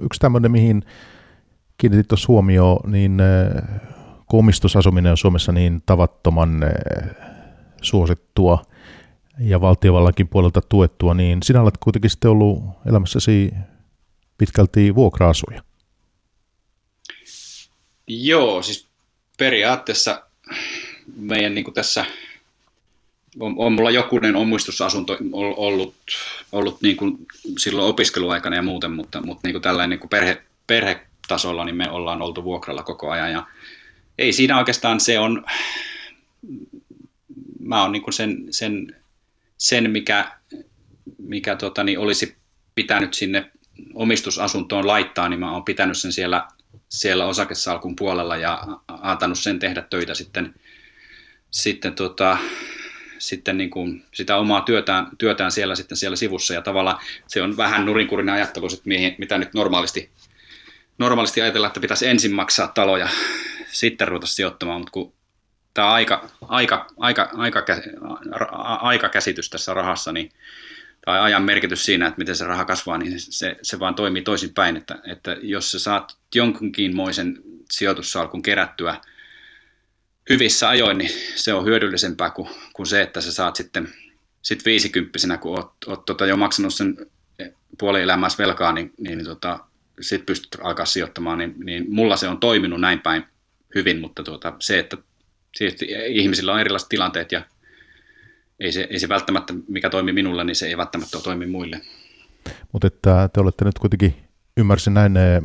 [0.00, 0.82] yksi tämmöinen, mihin
[1.78, 3.18] kiinnitit tuossa huomioon, niin
[4.26, 6.60] komistusasuminen on Suomessa niin tavattoman
[7.82, 8.62] suosittua
[9.38, 13.52] ja valtiovallankin puolelta tuettua, niin sinä olet kuitenkin sitten ollut elämässäsi
[14.38, 15.62] pitkälti vuokra-asuja.
[18.06, 18.88] Joo, siis
[19.38, 20.22] periaatteessa
[21.16, 22.06] meidän niin tässä
[23.40, 25.94] on, on mulla jokunen omistusasunto ollut,
[26.52, 27.18] ollut niin kuin
[27.58, 31.90] silloin opiskeluaikana ja muuten, mutta, mutta niin kuin tällainen niin kuin perhe, perhetasolla niin me
[31.90, 33.46] ollaan oltu vuokralla koko ajan ja
[34.18, 35.44] ei siinä oikeastaan se on,
[37.60, 38.96] mä oon niin kuin sen, sen,
[39.58, 40.32] sen, mikä,
[41.18, 42.36] mikä tota, niin olisi
[42.74, 43.50] pitänyt sinne
[43.94, 46.48] omistusasuntoon laittaa, niin mä oon pitänyt sen siellä,
[46.88, 50.54] siellä osakesalkun puolella ja antanut sen tehdä töitä sitten,
[51.50, 52.38] sitten tota,
[53.18, 56.54] sitten niin kuin sitä omaa työtään, työtään siellä sitten siellä sivussa.
[56.54, 60.10] Ja tavallaan se on vähän nurinkurinen ajattelu, mihin, mitä nyt normaalisti,
[60.98, 63.08] normaalisti ajatellaan, että pitäisi ensin maksaa taloja,
[63.72, 65.12] sitten ruveta sijoittamaan, mutta kun
[65.74, 67.30] tämä aika, aika, aika,
[68.80, 70.32] aika, käsitys tässä rahassa, niin,
[71.04, 74.76] tai ajan merkitys siinä, että miten se raha kasvaa, niin se, se vaan toimii toisinpäin,
[74.76, 78.96] että, että jos sä saat jonkinmoisen sijoitussalkun kerättyä,
[80.28, 83.88] hyvissä ajoin, niin se on hyödyllisempää kuin, kuin se, että sä saat sitten
[84.42, 86.96] sit viisikymppisenä, kun oot, oot tota jo maksanut sen
[87.78, 89.58] puoli elämässä velkaa, niin, niin, tota,
[90.00, 93.24] sit pystyt alkaa sijoittamaan, niin, niin mulla se on toiminut näin päin
[93.74, 94.96] hyvin, mutta tuota, se, että
[96.08, 97.42] ihmisillä on erilaiset tilanteet ja
[98.60, 101.80] ei se, ei se välttämättä, mikä toimii minulle, niin se ei välttämättä toimi muille.
[102.72, 104.14] Mutta että te olette nyt kuitenkin,
[104.56, 105.42] ymmärsin näin, eh,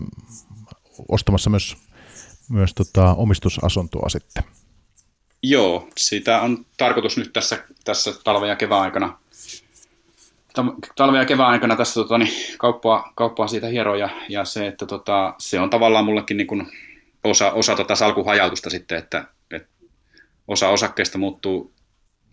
[1.09, 1.77] ostamassa myös,
[2.49, 4.43] myös tota omistusasuntoa sitten.
[5.43, 9.19] Joo, sitä on tarkoitus nyt tässä, tässä talven ja kevään aikana.
[10.95, 14.85] Talve- ja kevään aikana tässä tota, niin, kauppaa, kauppaa siitä hieroja ja, ja se, että
[14.85, 16.67] tota, se on tavallaan mullekin niin kuin
[17.23, 19.69] osa, osa tota salkuhajautusta sitten, että, että
[20.47, 21.73] osa osakkeista muuttuu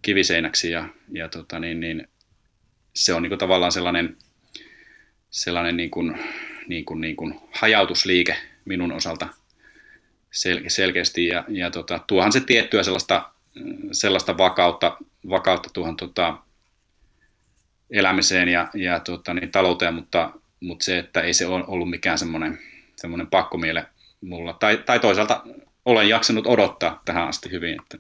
[0.02, 2.08] kiviseinäksi ja, ja tota, niin, niin,
[2.94, 4.16] se on niin kuin tavallaan sellainen,
[5.30, 6.18] sellainen niin kuin,
[6.68, 9.28] niin kuin, niin kuin hajautusliike minun osalta
[10.30, 13.30] sel, selkeästi ja, ja tota, tuohan se tiettyä sellaista,
[13.92, 14.96] sellaista vakautta,
[15.28, 16.38] vakautta tuohon tota,
[17.90, 22.18] elämiseen ja, ja tota, niin, talouteen, mutta, mutta se, että ei se ole ollut mikään
[22.18, 22.58] semmoinen,
[22.96, 23.86] semmoinen pakkomiele
[24.20, 24.52] mulla.
[24.52, 25.42] Tai, tai toisaalta
[25.84, 27.98] olen jaksanut odottaa tähän asti hyvin, että,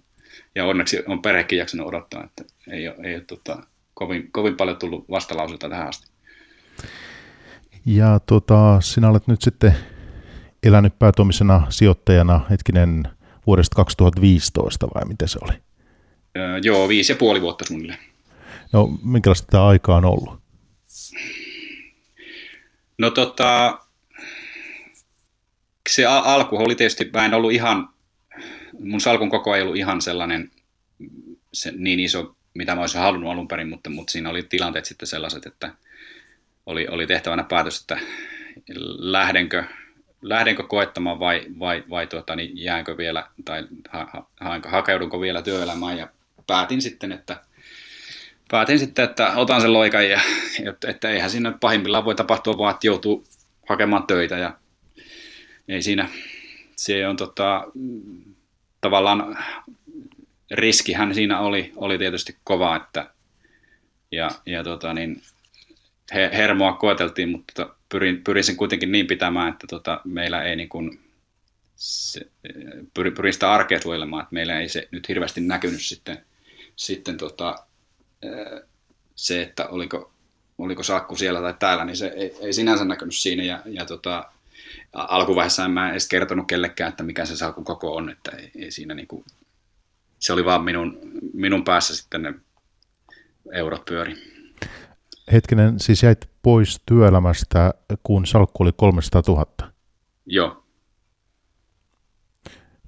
[0.54, 3.62] ja onneksi on perhekin jaksanut odottaa, että ei ole, ei ole tota,
[3.94, 6.10] kovin, kovin paljon tullut vastalauseita tähän asti.
[7.86, 9.74] Ja tota, sinä olet nyt sitten
[10.62, 13.02] elänyt päätoimisena sijoittajana hetkinen
[13.46, 15.52] vuodesta 2015 vai miten se oli?
[16.36, 17.98] Öö, joo, viisi ja puoli vuotta suunnilleen.
[18.72, 20.40] No minkälaista tämä aika on ollut?
[22.98, 23.78] No tota,
[25.88, 27.88] se al- alku oli tietysti, mä en ollut ihan,
[28.80, 30.50] mun salkun koko ei ollut ihan sellainen
[31.52, 35.08] se, niin iso, mitä mä olisin halunnut alun perin, mutta, mutta siinä oli tilanteet sitten
[35.08, 35.74] sellaiset, että
[36.66, 37.98] oli, oli tehtävänä päätös, että
[38.98, 39.64] lähdenkö,
[40.22, 45.98] lähdenkö koettamaan vai, vai, vai tuota, niin jäänkö vielä tai ha, ha, hakeudunko vielä työelämään?
[45.98, 46.08] Ja
[46.46, 47.42] päätin sitten, että
[48.50, 50.20] päätin sitten, että otan sen loikan ja
[50.64, 53.24] että, että eihän siinä pahimmillaan voi tapahtua vaan, että joutuu
[53.68, 54.54] hakemaan töitä ja
[55.68, 56.08] ei siinä,
[56.76, 57.64] se on tota,
[58.80, 59.38] tavallaan
[60.50, 63.10] riskihän siinä oli, oli tietysti kova, että
[64.12, 65.22] ja, ja tota, niin,
[66.14, 70.68] he, hermoa koeteltiin, mutta pyrin, pyrin sen kuitenkin niin pitämään, että tota, meillä ei niin
[70.68, 71.00] kuin,
[71.76, 72.20] se,
[72.94, 76.24] pyrin, pyrin sitä arkea suojelemaan, että meillä ei se nyt hirveästi näkynyt sitten,
[76.76, 77.54] sitten tota,
[79.14, 80.12] se, että oliko,
[80.58, 83.42] oliko saakku siellä tai täällä, niin se ei, ei sinänsä näkynyt siinä.
[83.42, 84.32] Ja, ja tota,
[84.92, 88.70] alkuvaiheessa en mä edes kertonut kellekään, että mikä se salkun koko on, että ei, ei
[88.70, 89.24] siinä niinku,
[90.18, 91.00] se oli vaan minun,
[91.32, 92.34] minun päässä sitten ne
[93.52, 94.29] eurot pyöri.
[95.32, 99.46] Hetkinen, siis jäit pois työelämästä, kun salkku oli 300 000?
[100.26, 100.64] Joo.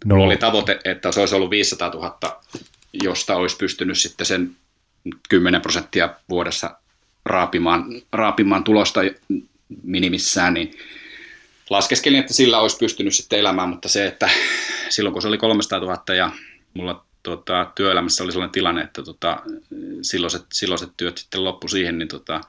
[0.05, 0.15] No.
[0.15, 2.41] Mulla oli tavoite, että se olisi ollut 500 000,
[2.93, 4.57] josta olisi pystynyt sitten sen
[5.29, 6.77] 10 prosenttia vuodessa
[7.25, 9.01] raapimaan, raapimaan tulosta
[9.83, 10.79] minimissään, niin
[11.71, 14.31] laskeskelin, että sillä olisi pystynyt sitten elämään, mutta se, että
[14.89, 16.31] silloin kun se oli 300 000 ja
[16.75, 19.43] mulla tota, työelämässä oli sellainen tilanne, että tota,
[20.03, 22.41] silloiset, silloiset työt sitten loppu siihen, niin tota,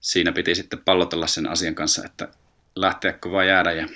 [0.00, 2.28] siinä piti sitten pallotella sen asian kanssa, että
[2.76, 3.88] lähteäkö vai jäädä ja,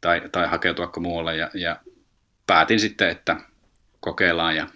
[0.00, 1.80] tai, tai hakeutuako muualle ja, ja
[2.46, 3.40] päätin sitten, että
[4.00, 4.66] kokeillaan ja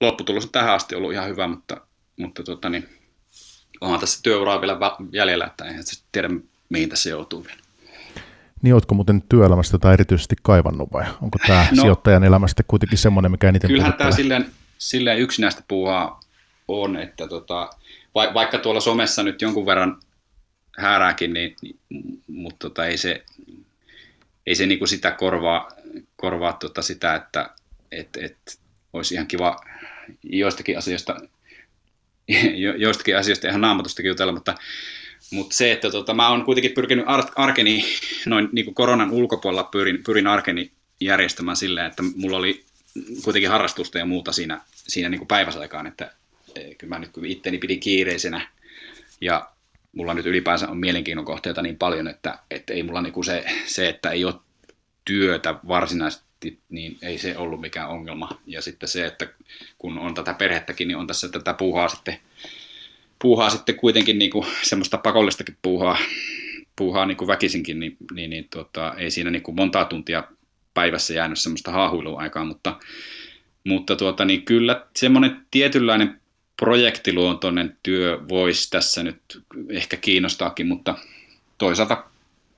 [0.00, 1.86] lopputulos on tähän asti ollut ihan hyvä, mutta,
[2.16, 2.88] mutta tota, niin,
[3.80, 4.78] onhan tässä työuraa vielä
[5.12, 6.28] jäljellä, että eihän tiedä,
[6.68, 7.61] mihin tässä joutuu vielä.
[8.62, 11.04] Niin oletko muuten työelämästä tai erityisesti kaivannut vai?
[11.22, 14.46] Onko tämä no, sijoittajan elämästä kuitenkin semmoinen, mikä eniten Kyllähän tämä silleen,
[14.78, 16.20] silleen yksinäistä puuhaa
[16.68, 17.70] on, että tota,
[18.14, 20.00] va, vaikka tuolla somessa nyt jonkun verran
[20.78, 21.78] häärääkin, niin, niin
[22.26, 23.24] mutta tota, ei se,
[24.46, 25.68] ei se niinku sitä korvaa,
[26.16, 27.50] korvaa tota sitä, että
[27.92, 28.58] et, et,
[28.92, 29.56] olisi ihan kiva
[30.22, 31.16] joistakin asioista,
[32.54, 34.54] jo, joistakin asioista ihan naamatustakin jutella, mutta,
[35.30, 37.04] mutta se, että tota, mä oon kuitenkin pyrkinyt
[37.36, 37.84] arkeni,
[38.26, 42.64] noin niin kuin koronan ulkopuolella pyrin, pyrin arkeni järjestämään silleen, että mulla oli
[43.24, 46.12] kuitenkin harrastusta ja muuta siinä, siinä niin kuin päiväsaikaan, että
[46.54, 48.48] e, kyllä mä nyt itteni pidin kiireisenä
[49.20, 49.48] ja
[49.92, 53.44] mulla nyt ylipäänsä on mielenkiinnon kohteita niin paljon, että, että ei mulla niin kuin se,
[53.66, 54.34] se, että ei ole
[55.04, 58.40] työtä varsinaisesti niin ei se ollut mikään ongelma.
[58.46, 59.28] Ja sitten se, että
[59.78, 62.18] kun on tätä perhettäkin, niin on tässä tätä puuhaa sitten,
[63.22, 65.98] puuhaa sitten kuitenkin niin kuin semmoista pakollistakin puuhaa,
[66.76, 70.24] puuhaa niin kuin väkisinkin, niin, niin, niin tota, ei siinä niin kuin montaa tuntia
[70.74, 72.78] päivässä jäänyt semmoista haahuiluaikaa, mutta,
[73.64, 76.20] mutta tuota, niin kyllä semmoinen tietynlainen
[76.56, 80.94] projektiluontoinen työ voisi tässä nyt ehkä kiinnostaakin, mutta
[81.58, 82.04] toisaalta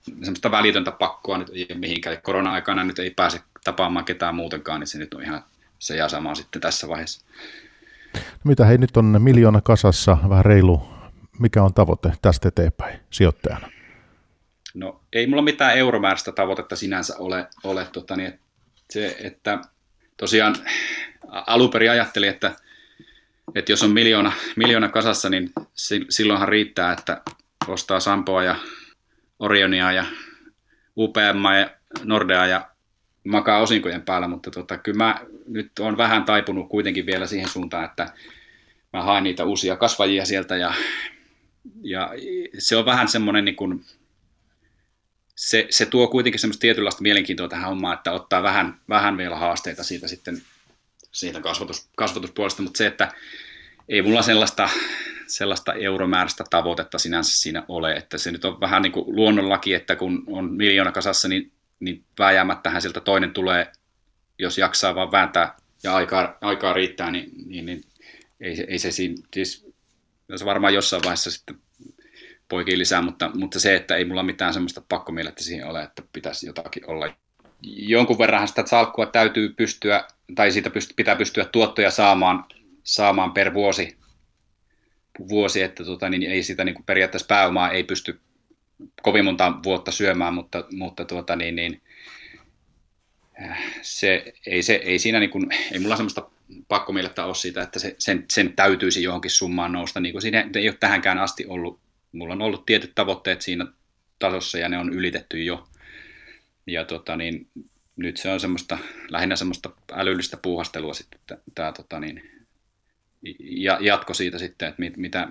[0.05, 2.23] semmoista välitöntä pakkoa nyt ei mihinkään.
[2.23, 5.45] Korona-aikana nyt ei pääse tapaamaan ketään muutenkaan, niin se nyt on ihan
[5.79, 7.25] se ja sama sitten tässä vaiheessa.
[8.15, 10.83] No mitä hei, nyt on miljoona kasassa, vähän reilu.
[11.39, 13.71] Mikä on tavoite tästä eteenpäin sijoittajana?
[14.75, 18.41] No ei mulla mitään euromääräistä tavoitetta sinänsä ole, ole tota, niin,
[18.91, 19.59] se, että
[20.17, 20.57] tosiaan
[21.29, 22.57] alun perin ajattelin, että,
[23.55, 25.53] että jos on miljoona, miljoona kasassa, niin
[26.09, 27.23] silloinhan riittää, että
[27.69, 28.57] ostaa Sampoa ja
[29.39, 30.05] Orionia ja
[30.97, 31.71] UPM ja
[32.05, 32.74] Nordea ja
[33.25, 37.85] makaa osinkojen päällä, mutta tota, kyllä mä nyt on vähän taipunut kuitenkin vielä siihen suuntaan,
[37.85, 38.13] että
[38.93, 40.75] mä haen niitä uusia kasvajia sieltä ja,
[41.83, 42.11] ja
[42.59, 43.85] se on vähän semmoinen niin kuin,
[45.37, 49.85] se, se tuo kuitenkin semmoista tietynlaista mielenkiintoa tähän hommaan, että ottaa vähän, vähän vielä haasteita
[49.85, 50.43] siitä sitten
[51.15, 53.13] siitä kasvatus, kasvatuspuolesta, mutta se, että
[53.89, 54.69] ei mulla sellaista,
[55.27, 59.97] sellaista euromääräistä tavoitetta sinänsä siinä ole, että se nyt on vähän niin kuin luonnonlaki, että
[59.97, 61.53] kun on miljoona kasassa, niin,
[61.85, 63.73] niin vääjäämättähän sieltä toinen tulee,
[64.39, 67.81] jos jaksaa vaan vääntää ja aikaa, aikaa riittää, niin, niin, niin
[68.41, 69.67] ei, ei se siinä, siis
[70.37, 71.59] se varmaan jossain vaiheessa sitten
[72.49, 76.47] poikii lisää, mutta, mutta se, että ei mulla mitään semmoista pakkomielettä siihen ole, että pitäisi
[76.47, 77.15] jotakin olla.
[77.63, 80.05] Jonkun verran sitä salkkua täytyy pystyä,
[80.35, 82.45] tai siitä pitää pystyä tuottoja saamaan,
[82.85, 83.97] saamaan per vuosi,
[85.29, 88.21] vuosi että tota, niin ei sitä niin kuin periaatteessa pääomaa ei pysty
[89.03, 91.83] kovin monta vuotta syömään, mutta, mutta tuota, niin, niin,
[93.83, 96.31] se, ei, se, ei siinä niin kuin, ei mulla semmoista
[96.69, 100.69] pakkomielettä ole siitä, että se, sen, sen täytyisi johonkin summaan nousta, niin kuin siinä ei
[100.69, 103.67] ole tähänkään asti ollut mulla on ollut tietyt tavoitteet siinä
[104.19, 105.69] tasossa ja ne on ylitetty jo.
[106.67, 107.49] Ja tota, niin,
[107.97, 112.47] nyt se on semmoista, lähinnä semmoista älyllistä puuhastelua sitten tämä tota, niin,
[113.39, 115.29] ja jatko siitä sitten, että mit, mitä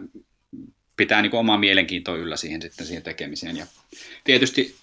[0.98, 3.58] pitää niin omaa mielenkiintoa yllä siihen, sitten siihen tekemiseen.
[3.58, 3.66] Ja
[4.24, 4.76] tietysti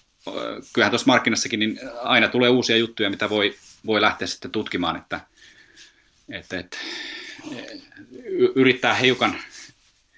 [0.73, 3.55] kyllähän tuossa markkinassakin niin aina tulee uusia juttuja, mitä voi,
[3.85, 5.19] voi lähteä sitten tutkimaan, että,
[6.29, 6.77] että, että
[8.55, 9.35] yrittää hiukan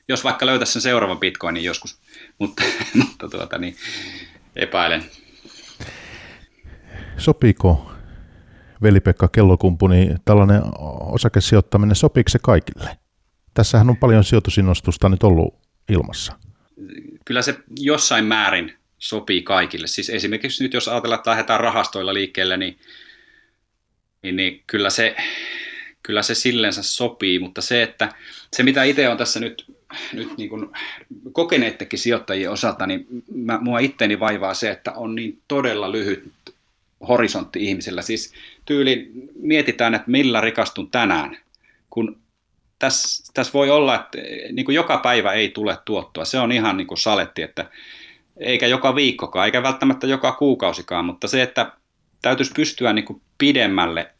[0.08, 1.98] jos vaikka löytäisi sen seuraavan bitcoinin joskus,
[2.40, 2.64] mutta,
[3.06, 3.76] mutta tuota, niin,
[4.56, 5.04] epäilen.
[7.18, 7.92] Sopiiko
[8.82, 10.62] veli-Pekka Kellokumpu, niin tällainen
[11.00, 12.98] osakesijoittaminen, sopiiko se kaikille?
[13.54, 16.34] Tässähän on paljon sijoitusinnostusta nyt ollut ilmassa.
[17.26, 19.88] Kyllä se jossain määrin sopii kaikille.
[19.88, 22.78] Siis esimerkiksi nyt jos ajatellaan, että lähdetään rahastoilla liikkeelle, niin,
[24.22, 25.16] niin, niin kyllä, se,
[26.04, 28.10] kyllä se sillensä sopii, mutta se, että
[28.56, 29.66] se mitä itse on tässä nyt
[30.14, 30.70] nyt niin kuin
[31.32, 36.32] kokeneittekin sijoittajien osalta, niin mä, mua itteni vaivaa se, että on niin todella lyhyt
[37.08, 38.02] horisontti ihmisellä.
[38.02, 38.34] Siis
[38.66, 41.38] tyyli mietitään, että millä rikastun tänään,
[41.90, 42.23] kun
[42.84, 44.18] tässä täs voi olla, että
[44.52, 46.26] niin kuin joka päivä ei tule tuottoa.
[46.26, 47.66] Se on ihan niin kuin saletti, että
[48.38, 51.72] eikä joka viikkokaan, eikä välttämättä joka kuukausikaan, mutta se, että
[52.22, 54.12] täytyisi pystyä niin kuin pidemmälle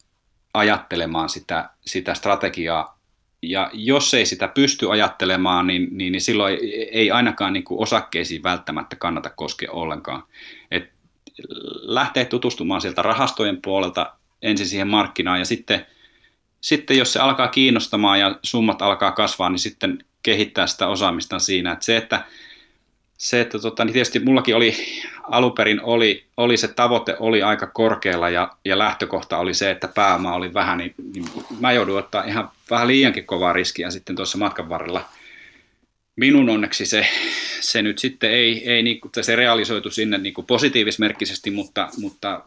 [0.54, 2.98] ajattelemaan sitä, sitä strategiaa
[3.42, 6.58] ja jos ei sitä pysty ajattelemaan, niin, niin, niin silloin
[6.92, 10.22] ei ainakaan niin kuin osakkeisiin välttämättä kannata koskea ollenkaan.
[10.70, 10.92] Et
[11.82, 15.86] lähtee tutustumaan sieltä rahastojen puolelta ensin siihen markkinaan ja sitten,
[16.64, 21.72] sitten jos se alkaa kiinnostamaan ja summat alkaa kasvaa, niin sitten kehittää sitä osaamista siinä.
[21.72, 22.24] Et se, että
[23.18, 24.76] se, että tota, niin tietysti mullakin oli
[25.22, 30.34] aluperin oli, oli se tavoite oli aika korkealla ja, ja lähtökohta oli se, että pääoma
[30.34, 31.24] oli vähän, niin, niin
[31.60, 35.08] mä joudun ottaa ihan vähän liiankin kovaa riskiä sitten tuossa matkan varrella.
[36.16, 37.06] Minun onneksi se,
[37.60, 42.42] se nyt sitten ei, ei niin, se realisoitu sinne niin kuin positiivismerkkisesti, mutta, mutta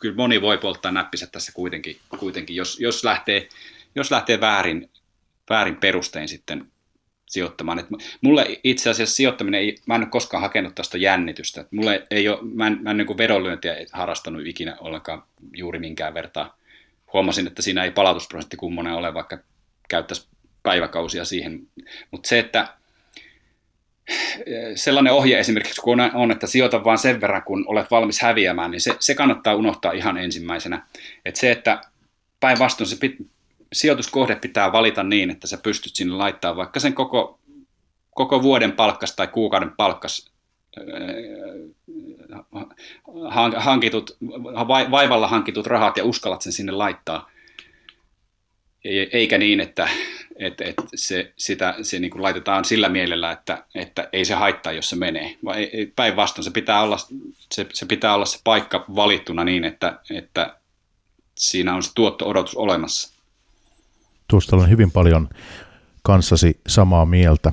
[0.00, 3.48] kyllä moni voi polttaa näppisä tässä kuitenkin, kuitenkin jos, jos, lähtee,
[3.94, 4.90] jos lähtee väärin,
[5.50, 6.70] väärin perustein sitten
[7.26, 7.78] sijoittamaan.
[7.78, 7.86] Et
[8.20, 11.60] mulle itse asiassa sijoittaminen, ei, mä en ole koskaan hakenut tästä jännitystä.
[11.60, 15.22] Et mulle ei ole, mä en, mä en niin vedonlyöntiä harrastanut ikinä ollenkaan
[15.56, 16.56] juuri minkään vertaa.
[17.12, 19.38] Huomasin, että siinä ei palautusprosentti kummonen ole, vaikka
[19.88, 20.28] käyttäisi
[20.62, 21.68] päiväkausia siihen.
[22.10, 22.68] Mutta se, että
[24.74, 28.80] sellainen ohje esimerkiksi, kun on, että sijoita vain sen verran, kun olet valmis häviämään, niin
[28.80, 30.86] se, se kannattaa unohtaa ihan ensimmäisenä.
[31.24, 31.80] Et se, että
[32.40, 33.16] päinvastoin se pit,
[33.72, 37.38] sijoituskohde pitää valita niin, että sä pystyt sinne laittaa vaikka sen koko,
[38.10, 40.30] koko vuoden palkkas tai kuukauden palkkas
[43.56, 44.16] hankitut,
[44.90, 47.29] vaivalla hankitut rahat ja uskallat sen sinne laittaa.
[48.84, 49.88] Eikä niin, että,
[50.36, 54.72] että, että se, sitä, se niin kuin laitetaan sillä mielellä, että, että ei se haittaa,
[54.72, 55.36] jos se menee.
[55.96, 56.98] Päinvastoin se pitää olla
[57.52, 60.56] se, se pitää olla se paikka valittuna niin, että, että
[61.38, 63.22] siinä on se tuotto-odotus olemassa.
[64.28, 65.28] Tuosta olen hyvin paljon
[66.02, 67.52] kanssasi samaa mieltä.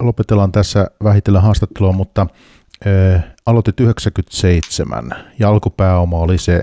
[0.00, 2.26] Lopetellaan tässä vähitellen haastattelua, mutta
[2.86, 6.62] äh, aloitit 97 ja alkupääoma oli se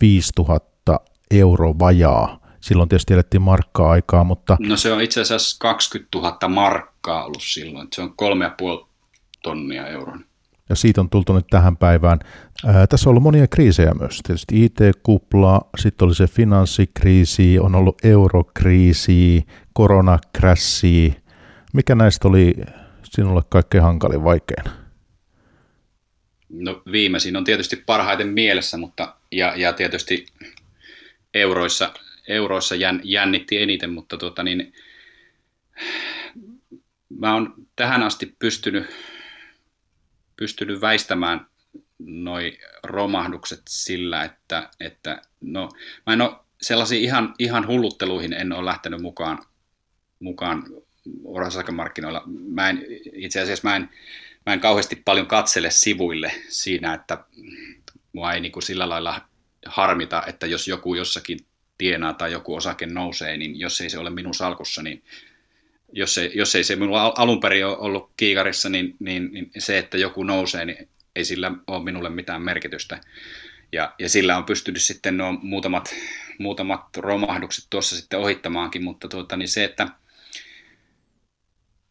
[0.00, 2.47] 5000 euro vajaa.
[2.60, 4.56] Silloin tietysti elettiin markkaa aikaa, mutta...
[4.60, 7.88] No se on itse asiassa 20 000 markkaa ollut silloin.
[7.92, 8.14] Se on
[8.82, 8.88] 3,5
[9.42, 10.18] tonnia euroa
[10.68, 12.18] ja siitä on tultu nyt tähän päivään.
[12.66, 14.20] Ää, tässä on ollut monia kriisejä myös.
[14.26, 21.16] Tietysti IT-kupla, sitten oli se finanssikriisi, on ollut eurokriisi, koronakrässi.
[21.72, 22.54] Mikä näistä oli
[23.04, 24.64] sinulle kaikkein hankalin vaikein?
[26.48, 30.26] No viimeisin on tietysti parhaiten mielessä, mutta ja, ja tietysti
[31.34, 31.92] euroissa,
[32.28, 34.72] euroissa jän, jännitti eniten, mutta tuota niin,
[37.08, 38.86] mä oon tähän asti pystynyt,
[40.36, 41.46] pystynyt väistämään
[41.98, 45.68] noi romahdukset sillä, että, että no,
[46.06, 49.38] mä en ole sellaisiin ihan, ihan hullutteluihin en ole lähtenyt mukaan,
[50.20, 50.64] mukaan
[51.24, 52.22] osakemarkkinoilla.
[52.26, 53.90] Mä en, itse asiassa mä en,
[54.46, 57.24] mä en kauheasti paljon katsele sivuille siinä, että
[58.12, 59.20] mua ei niin kuin sillä lailla
[59.66, 61.38] harmita, että jos joku jossakin
[61.78, 65.02] tienaa tai joku osake nousee, niin jos ei se ole minun salkussa, niin
[65.92, 69.78] jos ei, jos ei se minulla alun perin ole ollut kiikarissa, niin, niin, niin se,
[69.78, 73.00] että joku nousee, niin ei sillä ole minulle mitään merkitystä.
[73.72, 75.94] Ja, ja sillä on pystynyt sitten nuo muutamat,
[76.38, 79.88] muutamat romahdukset tuossa sitten ohittamaankin, mutta tuota, niin se, että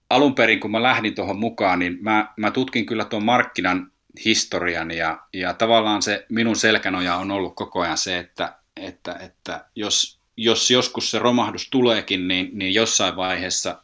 [0.09, 3.91] alun perin kun mä lähdin tuohon mukaan, niin mä, mä tutkin kyllä tuon markkinan
[4.25, 9.65] historian ja, ja tavallaan se minun selkänoja on ollut koko ajan se, että, että, että
[9.75, 13.83] jos, jos joskus se romahdus tuleekin, niin, niin jossain vaiheessa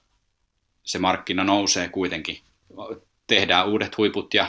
[0.84, 2.40] se markkina nousee kuitenkin.
[3.28, 4.48] Tehdään uudet huiput ja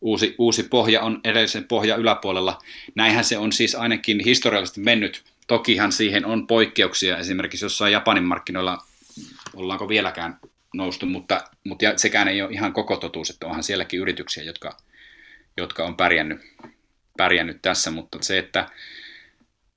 [0.00, 2.58] uusi, uusi pohja on edellisen pohja yläpuolella.
[2.94, 5.24] Näinhän se on siis ainakin historiallisesti mennyt.
[5.46, 8.78] Tokihan siihen on poikkeuksia, esimerkiksi jossain Japanin markkinoilla
[9.54, 10.38] ollaanko vieläkään
[10.74, 14.76] noustu, mutta, mutta sekään ei ole ihan koko totuus, että onhan sielläkin yrityksiä, jotka,
[15.56, 16.40] jotka on pärjännyt,
[17.16, 18.68] pärjännyt tässä, mutta se, että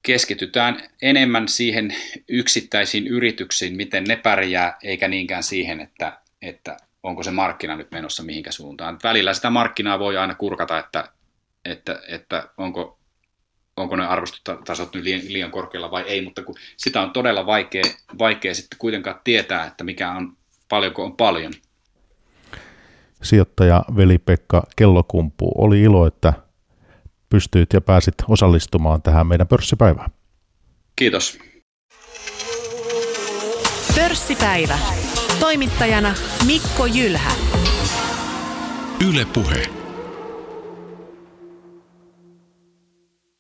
[0.05, 1.95] keskitytään enemmän siihen
[2.29, 8.23] yksittäisiin yrityksiin, miten ne pärjää, eikä niinkään siihen, että, että onko se markkina nyt menossa
[8.23, 8.99] mihinkä suuntaan.
[9.03, 11.09] Välillä sitä markkinaa voi aina kurkata, että,
[11.65, 12.99] että, että onko,
[13.77, 17.83] onko ne arvostutasot nyt liian, liian korkealla vai ei, mutta kun sitä on todella vaikea,
[18.19, 20.37] vaikea sitten kuitenkaan tietää, että mikä on
[20.69, 21.53] paljonko on paljon.
[23.23, 26.33] Sijoittaja Veli-Pekka Kellokumpu, oli ilo, että
[27.29, 30.11] pystyit ja pääsit osallistumaan tähän meidän pörssipäivään.
[30.95, 31.39] Kiitos.
[33.95, 34.77] Pörssipäivä.
[35.39, 36.13] Toimittajana
[36.45, 37.31] Mikko Jylhä.
[39.09, 39.84] Yle Puhe.